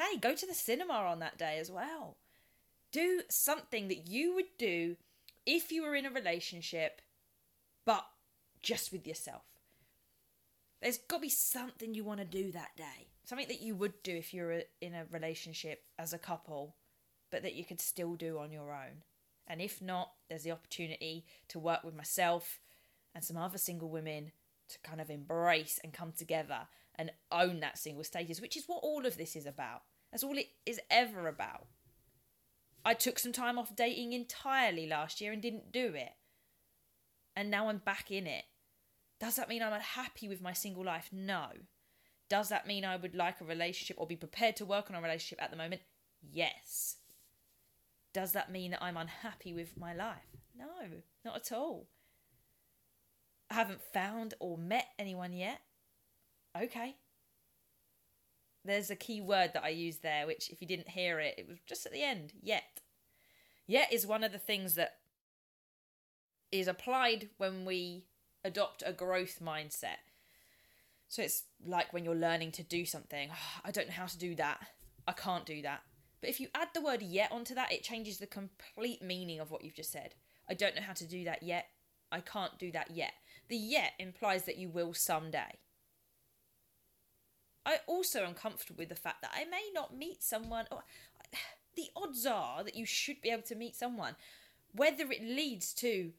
hey, 0.00 0.18
go 0.18 0.34
to 0.34 0.46
the 0.46 0.54
cinema 0.54 0.94
on 0.94 1.20
that 1.20 1.38
day 1.38 1.58
as 1.58 1.70
well. 1.70 2.16
Do 2.92 3.22
something 3.28 3.88
that 3.88 4.08
you 4.08 4.34
would 4.34 4.56
do 4.58 4.96
if 5.46 5.70
you 5.70 5.82
were 5.82 5.94
in 5.94 6.06
a 6.06 6.10
relationship, 6.10 7.00
but 7.86 8.04
just 8.62 8.92
with 8.92 9.06
yourself. 9.06 9.42
There's 10.82 10.98
got 10.98 11.16
to 11.16 11.22
be 11.22 11.28
something 11.28 11.94
you 11.94 12.04
want 12.04 12.20
to 12.20 12.26
do 12.26 12.50
that 12.52 12.76
day. 12.76 13.08
Something 13.24 13.48
that 13.48 13.60
you 13.60 13.74
would 13.76 14.02
do 14.02 14.16
if 14.16 14.34
you 14.34 14.42
were 14.42 14.62
in 14.80 14.94
a 14.94 15.04
relationship 15.12 15.82
as 15.98 16.12
a 16.12 16.18
couple 16.18 16.74
but 17.30 17.42
that 17.42 17.54
you 17.54 17.64
could 17.64 17.80
still 17.80 18.14
do 18.14 18.38
on 18.38 18.52
your 18.52 18.72
own. 18.72 19.02
And 19.46 19.60
if 19.60 19.80
not, 19.80 20.12
there's 20.28 20.42
the 20.42 20.52
opportunity 20.52 21.24
to 21.48 21.58
work 21.58 21.82
with 21.84 21.96
myself 21.96 22.60
and 23.14 23.24
some 23.24 23.36
other 23.36 23.58
single 23.58 23.88
women 23.88 24.32
to 24.68 24.78
kind 24.80 25.00
of 25.00 25.10
embrace 25.10 25.80
and 25.82 25.92
come 25.92 26.12
together 26.12 26.68
and 26.94 27.10
own 27.32 27.60
that 27.60 27.78
single 27.78 28.04
status, 28.04 28.40
which 28.40 28.56
is 28.56 28.64
what 28.66 28.80
all 28.82 29.06
of 29.06 29.16
this 29.16 29.34
is 29.34 29.46
about. 29.46 29.82
That's 30.10 30.24
all 30.24 30.36
it 30.36 30.48
is 30.66 30.80
ever 30.90 31.28
about. 31.28 31.66
I 32.84 32.94
took 32.94 33.18
some 33.18 33.32
time 33.32 33.58
off 33.58 33.76
dating 33.76 34.12
entirely 34.12 34.86
last 34.86 35.20
year 35.20 35.32
and 35.32 35.42
didn't 35.42 35.72
do 35.72 35.92
it. 35.94 36.12
And 37.36 37.50
now 37.50 37.68
I'm 37.68 37.78
back 37.78 38.10
in 38.10 38.26
it. 38.26 38.44
Does 39.20 39.36
that 39.36 39.48
mean 39.48 39.62
I'm 39.62 39.72
unhappy 39.72 40.28
with 40.28 40.40
my 40.40 40.52
single 40.52 40.84
life? 40.84 41.10
No. 41.12 41.48
Does 42.28 42.48
that 42.48 42.66
mean 42.66 42.84
I 42.84 42.96
would 42.96 43.14
like 43.14 43.40
a 43.40 43.44
relationship 43.44 43.96
or 43.98 44.06
be 44.06 44.16
prepared 44.16 44.56
to 44.56 44.64
work 44.64 44.88
on 44.88 44.96
a 44.96 45.02
relationship 45.02 45.42
at 45.42 45.50
the 45.50 45.56
moment? 45.56 45.82
Yes. 46.22 46.96
Does 48.12 48.32
that 48.32 48.50
mean 48.50 48.70
that 48.72 48.82
I'm 48.82 48.96
unhappy 48.96 49.52
with 49.52 49.76
my 49.76 49.94
life? 49.94 50.36
No, 50.56 50.64
not 51.24 51.36
at 51.36 51.52
all. 51.52 51.88
I 53.50 53.54
haven't 53.54 53.82
found 53.92 54.34
or 54.40 54.56
met 54.56 54.86
anyone 54.98 55.32
yet. 55.32 55.60
Okay. 56.60 56.96
There's 58.64 58.90
a 58.90 58.96
key 58.96 59.20
word 59.20 59.52
that 59.54 59.64
I 59.64 59.70
used 59.70 60.02
there, 60.02 60.26
which, 60.26 60.50
if 60.50 60.60
you 60.60 60.66
didn't 60.68 60.90
hear 60.90 61.18
it, 61.18 61.34
it 61.38 61.48
was 61.48 61.58
just 61.66 61.86
at 61.86 61.92
the 61.92 62.02
end 62.02 62.32
yet. 62.42 62.80
Yet 63.66 63.92
is 63.92 64.06
one 64.06 64.24
of 64.24 64.32
the 64.32 64.38
things 64.38 64.74
that 64.74 64.96
is 66.52 66.68
applied 66.68 67.30
when 67.38 67.64
we 67.64 68.06
adopt 68.44 68.82
a 68.84 68.92
growth 68.92 69.38
mindset. 69.42 69.98
So 71.08 71.22
it's 71.22 71.44
like 71.64 71.92
when 71.92 72.04
you're 72.04 72.14
learning 72.14 72.52
to 72.52 72.62
do 72.62 72.84
something, 72.84 73.30
"Oh, 73.32 73.60
I 73.64 73.70
don't 73.70 73.88
know 73.88 73.94
how 73.94 74.06
to 74.06 74.18
do 74.18 74.34
that. 74.36 74.60
I 75.06 75.12
can't 75.12 75.46
do 75.46 75.62
that. 75.62 75.82
But 76.20 76.30
if 76.30 76.38
you 76.38 76.48
add 76.54 76.68
the 76.74 76.80
word 76.80 77.02
yet 77.02 77.32
onto 77.32 77.54
that, 77.54 77.72
it 77.72 77.82
changes 77.82 78.18
the 78.18 78.26
complete 78.26 79.02
meaning 79.02 79.40
of 79.40 79.50
what 79.50 79.64
you've 79.64 79.74
just 79.74 79.90
said. 79.90 80.14
I 80.48 80.54
don't 80.54 80.74
know 80.74 80.82
how 80.82 80.92
to 80.92 81.06
do 81.06 81.24
that 81.24 81.42
yet. 81.42 81.70
I 82.12 82.20
can't 82.20 82.58
do 82.58 82.70
that 82.72 82.90
yet. 82.90 83.14
The 83.48 83.56
yet 83.56 83.92
implies 83.98 84.44
that 84.44 84.58
you 84.58 84.68
will 84.68 84.94
someday. 84.94 85.58
I 87.64 87.78
also 87.86 88.24
am 88.24 88.34
comfortable 88.34 88.78
with 88.78 88.88
the 88.88 88.94
fact 88.94 89.22
that 89.22 89.34
I 89.34 89.44
may 89.44 89.70
not 89.74 89.96
meet 89.96 90.22
someone. 90.22 90.66
Or, 90.70 90.84
the 91.76 91.90
odds 91.96 92.26
are 92.26 92.64
that 92.64 92.76
you 92.76 92.86
should 92.86 93.20
be 93.20 93.30
able 93.30 93.42
to 93.42 93.54
meet 93.54 93.76
someone. 93.76 94.16
Whether 94.72 95.10
it 95.10 95.22
leads 95.22 95.72
to 95.74 96.12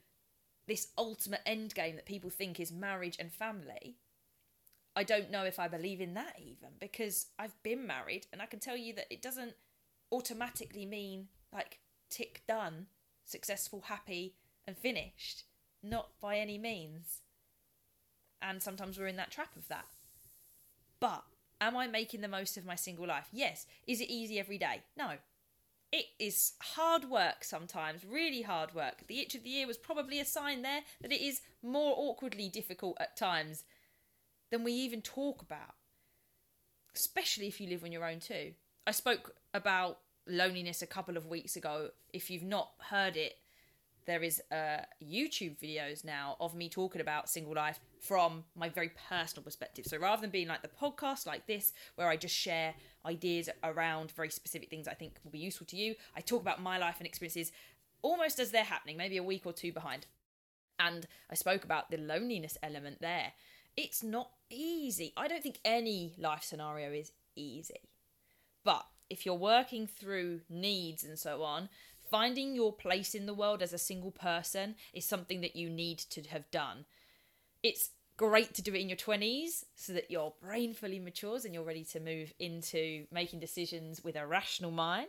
this 0.68 0.88
ultimate 0.98 1.42
end 1.46 1.74
game 1.74 1.96
that 1.96 2.06
people 2.06 2.30
think 2.30 2.60
is 2.60 2.72
marriage 2.72 3.18
and 3.20 3.32
family, 3.32 3.98
I 4.96 5.04
don't 5.04 5.32
know 5.32 5.46
if 5.46 5.58
I 5.58 5.68
believe 5.68 6.02
in 6.02 6.14
that 6.16 6.36
even 6.40 6.70
because 6.80 7.28
I've 7.40 7.62
been 7.64 7.88
married 7.88 8.28
and 8.32 8.42
I 8.42 8.46
can 8.46 8.60
tell 8.60 8.76
you 8.76 8.94
that 8.96 9.08
it 9.10 9.22
doesn't 9.22 9.54
automatically 10.12 10.86
mean 10.86 11.28
like 11.54 11.80
tick 12.10 12.44
done, 12.48 12.88
successful, 13.26 13.86
happy, 13.88 14.36
and 14.68 14.78
finished. 14.78 15.44
Not 15.82 16.10
by 16.20 16.38
any 16.38 16.58
means. 16.58 17.22
And 18.42 18.62
sometimes 18.62 19.00
we're 19.00 19.08
in 19.08 19.16
that 19.16 19.32
trap 19.32 19.56
of 19.56 19.68
that. 19.70 19.86
But 21.00 21.24
am 21.62 21.78
I 21.78 21.88
making 21.88 22.22
the 22.22 22.28
most 22.28 22.58
of 22.58 22.66
my 22.66 22.76
single 22.76 23.08
life? 23.08 23.28
Yes. 23.32 23.68
Is 23.88 24.02
it 24.02 24.10
easy 24.10 24.40
every 24.40 24.58
day? 24.58 24.82
No. 24.98 25.14
It 25.94 26.06
is 26.20 26.54
hard 26.62 27.06
work 27.06 27.44
sometimes, 27.44 28.06
really 28.06 28.42
hard 28.42 28.74
work. 28.74 29.08
The 29.08 29.20
itch 29.20 29.36
of 29.36 29.44
the 29.44 29.54
ear 29.58 29.68
was 29.68 29.78
probably 29.78 30.20
a 30.20 30.26
sign 30.26 30.62
there 30.62 30.82
that 31.02 31.12
it 31.12 31.22
is 31.22 31.42
more 31.62 31.94
awkwardly 31.98 32.50
difficult 32.50 32.98
at 33.00 33.18
times 33.18 33.64
than 34.52 34.64
we 34.64 34.72
even 34.72 35.02
talk 35.02 35.42
about, 35.42 35.76
especially 36.96 37.48
if 37.48 37.60
you 37.60 37.70
live 37.70 37.84
on 37.84 37.92
your 37.92 38.06
own 38.06 38.20
too. 38.20 38.54
I 38.88 38.92
spoke 38.92 39.36
about 39.54 40.00
loneliness 40.28 40.82
a 40.82 40.88
couple 40.88 41.18
of 41.18 41.28
weeks 41.28 41.56
ago. 41.56 41.90
If 42.14 42.30
you've 42.30 42.44
not 42.44 42.72
heard 42.90 43.18
it, 43.18 43.36
there 44.06 44.24
is 44.24 44.42
uh, 44.52 44.82
YouTube 45.04 45.58
videos 45.62 46.04
now 46.04 46.36
of 46.40 46.56
me 46.56 46.70
talking 46.70 47.02
about 47.02 47.30
single 47.30 47.54
life 47.54 47.80
from 48.00 48.44
my 48.56 48.70
very 48.70 48.92
personal 49.10 49.44
perspective. 49.44 49.86
So 49.86 49.98
rather 49.98 50.22
than 50.22 50.32
being 50.32 50.48
like 50.48 50.62
the 50.62 50.70
podcast 50.70 51.26
like 51.28 51.46
this, 51.48 51.74
where 51.96 52.10
I 52.10 52.18
just 52.18 52.36
share 52.36 52.74
ideas 53.06 53.50
around 53.64 54.12
very 54.12 54.30
specific 54.30 54.70
things 54.70 54.88
I 54.88 54.94
think 54.94 55.14
will 55.24 55.32
be 55.32 55.40
useful 55.40 55.68
to 55.68 55.78
you, 55.78 55.96
I 56.16 56.22
talk 56.22 56.42
about 56.42 56.62
my 56.62 56.78
life 56.78 56.96
and 57.00 57.08
experiences 57.08 57.52
almost 58.02 58.40
as 58.40 58.52
they're 58.52 58.64
happening, 58.64 58.98
maybe 58.98 59.18
a 59.18 59.24
week 59.24 59.46
or 59.46 59.54
two 59.54 59.72
behind. 59.72 60.08
And 60.80 61.06
I 61.30 61.36
spoke 61.36 61.64
about 61.64 61.92
the 61.92 61.98
loneliness 61.98 62.58
element 62.64 63.02
there. 63.02 63.34
It's 63.78 64.04
not 64.04 64.32
easy. 64.50 65.14
I 65.16 65.28
don't 65.28 65.44
think 65.44 65.60
any 65.64 66.16
life 66.18 66.44
scenario 66.44 66.92
is 66.92 67.12
easy. 67.36 67.90
But 68.64 68.86
if 69.10 69.26
you're 69.26 69.36
working 69.36 69.88
through 69.88 70.42
needs 70.50 71.04
and 71.04 71.20
so 71.20 71.44
on, 71.44 71.70
finding 72.12 72.54
your 72.54 72.74
place 72.74 73.16
in 73.16 73.26
the 73.26 73.34
world 73.34 73.62
as 73.62 73.74
a 73.74 73.78
single 73.78 74.12
person 74.12 74.76
is 74.94 75.06
something 75.06 75.42
that 75.42 75.56
you 75.56 75.70
need 75.70 75.98
to 75.98 76.22
have 76.24 76.52
done. 76.52 76.86
It's 77.64 77.92
great 78.18 78.54
to 78.54 78.62
do 78.62 78.74
it 78.74 78.82
in 78.82 78.90
your 78.90 78.98
20s 78.98 79.64
so 79.76 79.94
that 79.94 80.12
your 80.12 80.34
brain 80.42 80.74
fully 80.74 81.00
matures 81.00 81.46
and 81.46 81.54
you're 81.54 81.64
ready 81.64 81.86
to 81.86 82.00
move 82.00 82.34
into 82.38 83.06
making 83.12 83.40
decisions 83.40 84.04
with 84.04 84.18
a 84.18 84.28
rational 84.28 84.72
mind. 84.72 85.08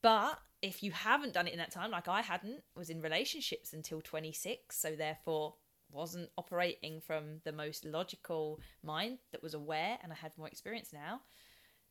But 0.00 0.38
if 0.62 0.82
you 0.82 0.92
haven't 0.92 1.34
done 1.34 1.48
it 1.48 1.52
in 1.52 1.58
that 1.58 1.72
time, 1.72 1.90
like 1.90 2.08
I 2.08 2.22
hadn't, 2.22 2.62
was 2.76 2.88
in 2.88 3.02
relationships 3.02 3.72
until 3.72 4.00
26, 4.00 4.78
so 4.78 4.94
therefore 4.94 5.54
wasn't 5.90 6.30
operating 6.38 7.00
from 7.00 7.40
the 7.44 7.52
most 7.52 7.84
logical 7.84 8.60
mind 8.82 9.18
that 9.32 9.42
was 9.42 9.54
aware 9.54 9.98
and 10.02 10.12
I 10.12 10.16
had 10.16 10.32
more 10.38 10.48
experience 10.48 10.92
now, 10.92 11.20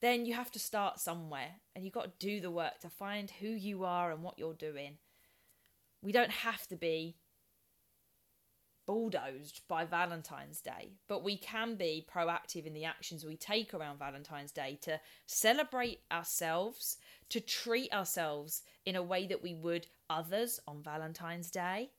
then 0.06 0.26
you 0.26 0.36
have 0.36 0.52
to 0.52 0.60
start 0.60 1.00
somewhere 1.00 1.56
and 1.76 1.84
you've 1.84 1.94
got 1.94 2.20
to 2.20 2.28
do 2.28 2.40
the 2.40 2.52
work 2.52 2.80
to 2.80 2.90
find 2.90 3.32
who 3.32 3.48
you 3.48 3.84
are 3.84 4.12
and 4.12 4.22
what 4.22 4.38
you're 4.38 4.54
doing. 4.54 4.98
We 6.04 6.12
don't 6.12 6.32
have 6.32 6.68
to 6.68 6.76
be 6.76 7.18
bulldozed 8.86 9.62
by 9.68 9.84
Valentine's 9.84 10.62
Day, 10.62 11.00
but 11.08 11.24
we 11.24 11.38
can 11.38 11.76
be 11.76 12.06
proactive 12.08 12.68
in 12.68 12.76
the 12.76 12.86
actions 12.86 13.26
we 13.26 13.36
take 13.36 13.74
around 13.74 13.98
Valentine's 13.98 14.52
Day 14.52 14.78
to 14.84 15.00
celebrate 15.26 16.02
ourselves, 16.12 16.98
to 17.30 17.40
treat 17.40 17.92
ourselves 17.92 18.62
in 18.86 18.96
a 18.96 19.02
way 19.02 19.26
that 19.26 19.42
we 19.42 19.56
would 19.56 19.88
others 20.08 20.60
on 20.68 20.84
Valentine's 20.84 21.50
Day 21.50 21.90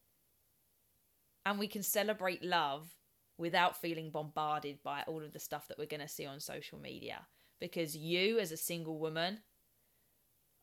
and 1.44 1.58
we 1.58 1.66
can 1.66 1.82
celebrate 1.82 2.44
love 2.44 2.94
without 3.36 3.80
feeling 3.80 4.10
bombarded 4.10 4.80
by 4.84 5.02
all 5.08 5.24
of 5.24 5.32
the 5.32 5.40
stuff 5.40 5.66
that 5.66 5.78
we're 5.78 5.86
going 5.86 6.00
to 6.00 6.08
see 6.08 6.24
on 6.24 6.38
social 6.38 6.78
media. 6.78 7.26
Because 7.58 7.96
you, 7.96 8.38
as 8.38 8.52
a 8.52 8.56
single 8.56 8.98
woman, 8.98 9.40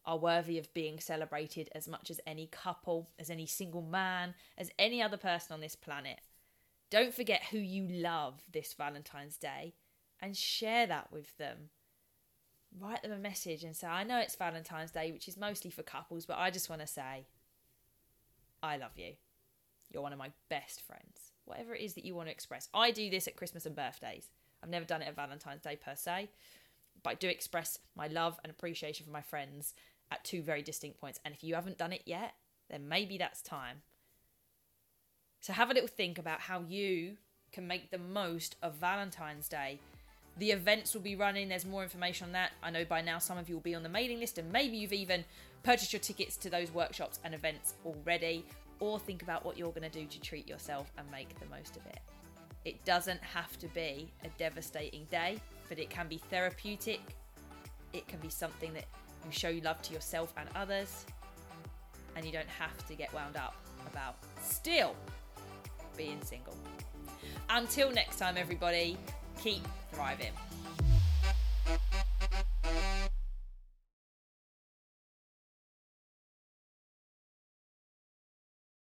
are 0.05 0.17
worthy 0.17 0.57
of 0.57 0.73
being 0.73 0.99
celebrated 0.99 1.69
as 1.73 1.87
much 1.87 2.09
as 2.09 2.19
any 2.27 2.47
couple, 2.47 3.09
as 3.17 3.29
any 3.29 3.45
single 3.45 3.81
man, 3.81 4.33
as 4.57 4.69
any 4.77 5.01
other 5.01 5.17
person 5.17 5.53
on 5.53 5.61
this 5.61 5.75
planet. 5.75 6.19
Don't 6.89 7.13
forget 7.13 7.45
who 7.51 7.57
you 7.57 7.87
love 7.87 8.41
this 8.51 8.73
Valentine's 8.73 9.37
Day 9.37 9.73
and 10.21 10.37
share 10.37 10.85
that 10.87 11.11
with 11.11 11.35
them. 11.37 11.69
Write 12.79 13.01
them 13.03 13.11
a 13.11 13.17
message 13.17 13.63
and 13.63 13.75
say, 13.75 13.87
I 13.87 14.03
know 14.03 14.19
it's 14.19 14.35
Valentine's 14.35 14.91
Day, 14.91 15.11
which 15.11 15.27
is 15.27 15.37
mostly 15.37 15.71
for 15.71 15.83
couples, 15.83 16.25
but 16.25 16.37
I 16.37 16.51
just 16.51 16.69
want 16.69 16.81
to 16.81 16.87
say, 16.87 17.25
I 18.61 18.77
love 18.77 18.97
you. 18.97 19.13
You're 19.91 20.03
one 20.03 20.13
of 20.13 20.19
my 20.19 20.31
best 20.49 20.81
friends. 20.81 21.31
Whatever 21.45 21.75
it 21.75 21.81
is 21.81 21.93
that 21.95 22.05
you 22.05 22.15
want 22.15 22.27
to 22.27 22.31
express. 22.31 22.69
I 22.73 22.91
do 22.91 23.09
this 23.09 23.27
at 23.27 23.35
Christmas 23.35 23.65
and 23.65 23.75
birthdays. 23.75 24.29
I've 24.61 24.69
never 24.69 24.85
done 24.85 25.01
it 25.01 25.07
at 25.07 25.15
Valentine's 25.15 25.61
Day 25.61 25.75
per 25.75 25.95
se, 25.95 26.29
but 27.03 27.11
I 27.11 27.15
do 27.15 27.27
express 27.27 27.79
my 27.95 28.07
love 28.07 28.39
and 28.43 28.51
appreciation 28.51 29.05
for 29.05 29.11
my 29.11 29.21
friends 29.21 29.73
at 30.11 30.23
two 30.23 30.41
very 30.41 30.61
distinct 30.61 30.99
points. 30.99 31.19
And 31.23 31.33
if 31.33 31.43
you 31.43 31.55
haven't 31.55 31.77
done 31.77 31.93
it 31.93 32.03
yet, 32.05 32.33
then 32.69 32.87
maybe 32.87 33.17
that's 33.17 33.41
time. 33.41 33.81
So 35.41 35.53
have 35.53 35.69
a 35.69 35.73
little 35.73 35.89
think 35.89 36.17
about 36.17 36.39
how 36.39 36.61
you 36.61 37.17
can 37.51 37.67
make 37.67 37.91
the 37.91 37.97
most 37.97 38.55
of 38.63 38.75
Valentine's 38.75 39.49
Day. 39.49 39.79
The 40.37 40.51
events 40.51 40.93
will 40.93 41.01
be 41.01 41.15
running, 41.15 41.49
there's 41.49 41.65
more 41.65 41.83
information 41.83 42.27
on 42.27 42.31
that. 42.31 42.51
I 42.63 42.71
know 42.71 42.85
by 42.85 43.01
now 43.01 43.19
some 43.19 43.37
of 43.37 43.49
you 43.49 43.55
will 43.55 43.61
be 43.61 43.75
on 43.75 43.83
the 43.83 43.89
mailing 43.89 44.19
list, 44.19 44.37
and 44.37 44.51
maybe 44.51 44.77
you've 44.77 44.93
even 44.93 45.25
purchased 45.61 45.93
your 45.93 45.99
tickets 45.99 46.37
to 46.37 46.49
those 46.49 46.73
workshops 46.73 47.19
and 47.23 47.35
events 47.35 47.75
already 47.85 48.43
or 48.79 48.99
think 48.99 49.21
about 49.21 49.45
what 49.45 49.57
you're 49.57 49.71
going 49.71 49.89
to 49.89 49.99
do 49.99 50.05
to 50.07 50.19
treat 50.19 50.47
yourself 50.47 50.91
and 50.97 51.09
make 51.11 51.39
the 51.39 51.45
most 51.45 51.77
of 51.77 51.85
it. 51.85 51.99
It 52.65 52.83
doesn't 52.85 53.21
have 53.21 53.57
to 53.59 53.67
be 53.67 54.09
a 54.23 54.29
devastating 54.37 55.05
day, 55.11 55.39
but 55.73 55.81
it 55.81 55.89
can 55.89 56.07
be 56.07 56.19
therapeutic. 56.29 57.01
It 57.93 58.07
can 58.07 58.19
be 58.19 58.29
something 58.29 58.75
that 58.75 58.85
you 59.25 59.31
show 59.31 59.59
love 59.63 59.81
to 59.81 59.93
yourself 59.95 60.31
and 60.37 60.47
others, 60.55 61.03
and 62.15 62.23
you 62.23 62.31
don't 62.31 62.47
have 62.47 62.85
to 62.85 62.93
get 62.93 63.11
wound 63.11 63.35
up 63.35 63.55
about 63.91 64.17
still 64.39 64.95
being 65.97 66.21
single. 66.23 66.55
Until 67.49 67.89
next 67.89 68.19
time, 68.19 68.35
everybody, 68.37 68.97
keep 69.41 69.67
thriving. 69.91 70.33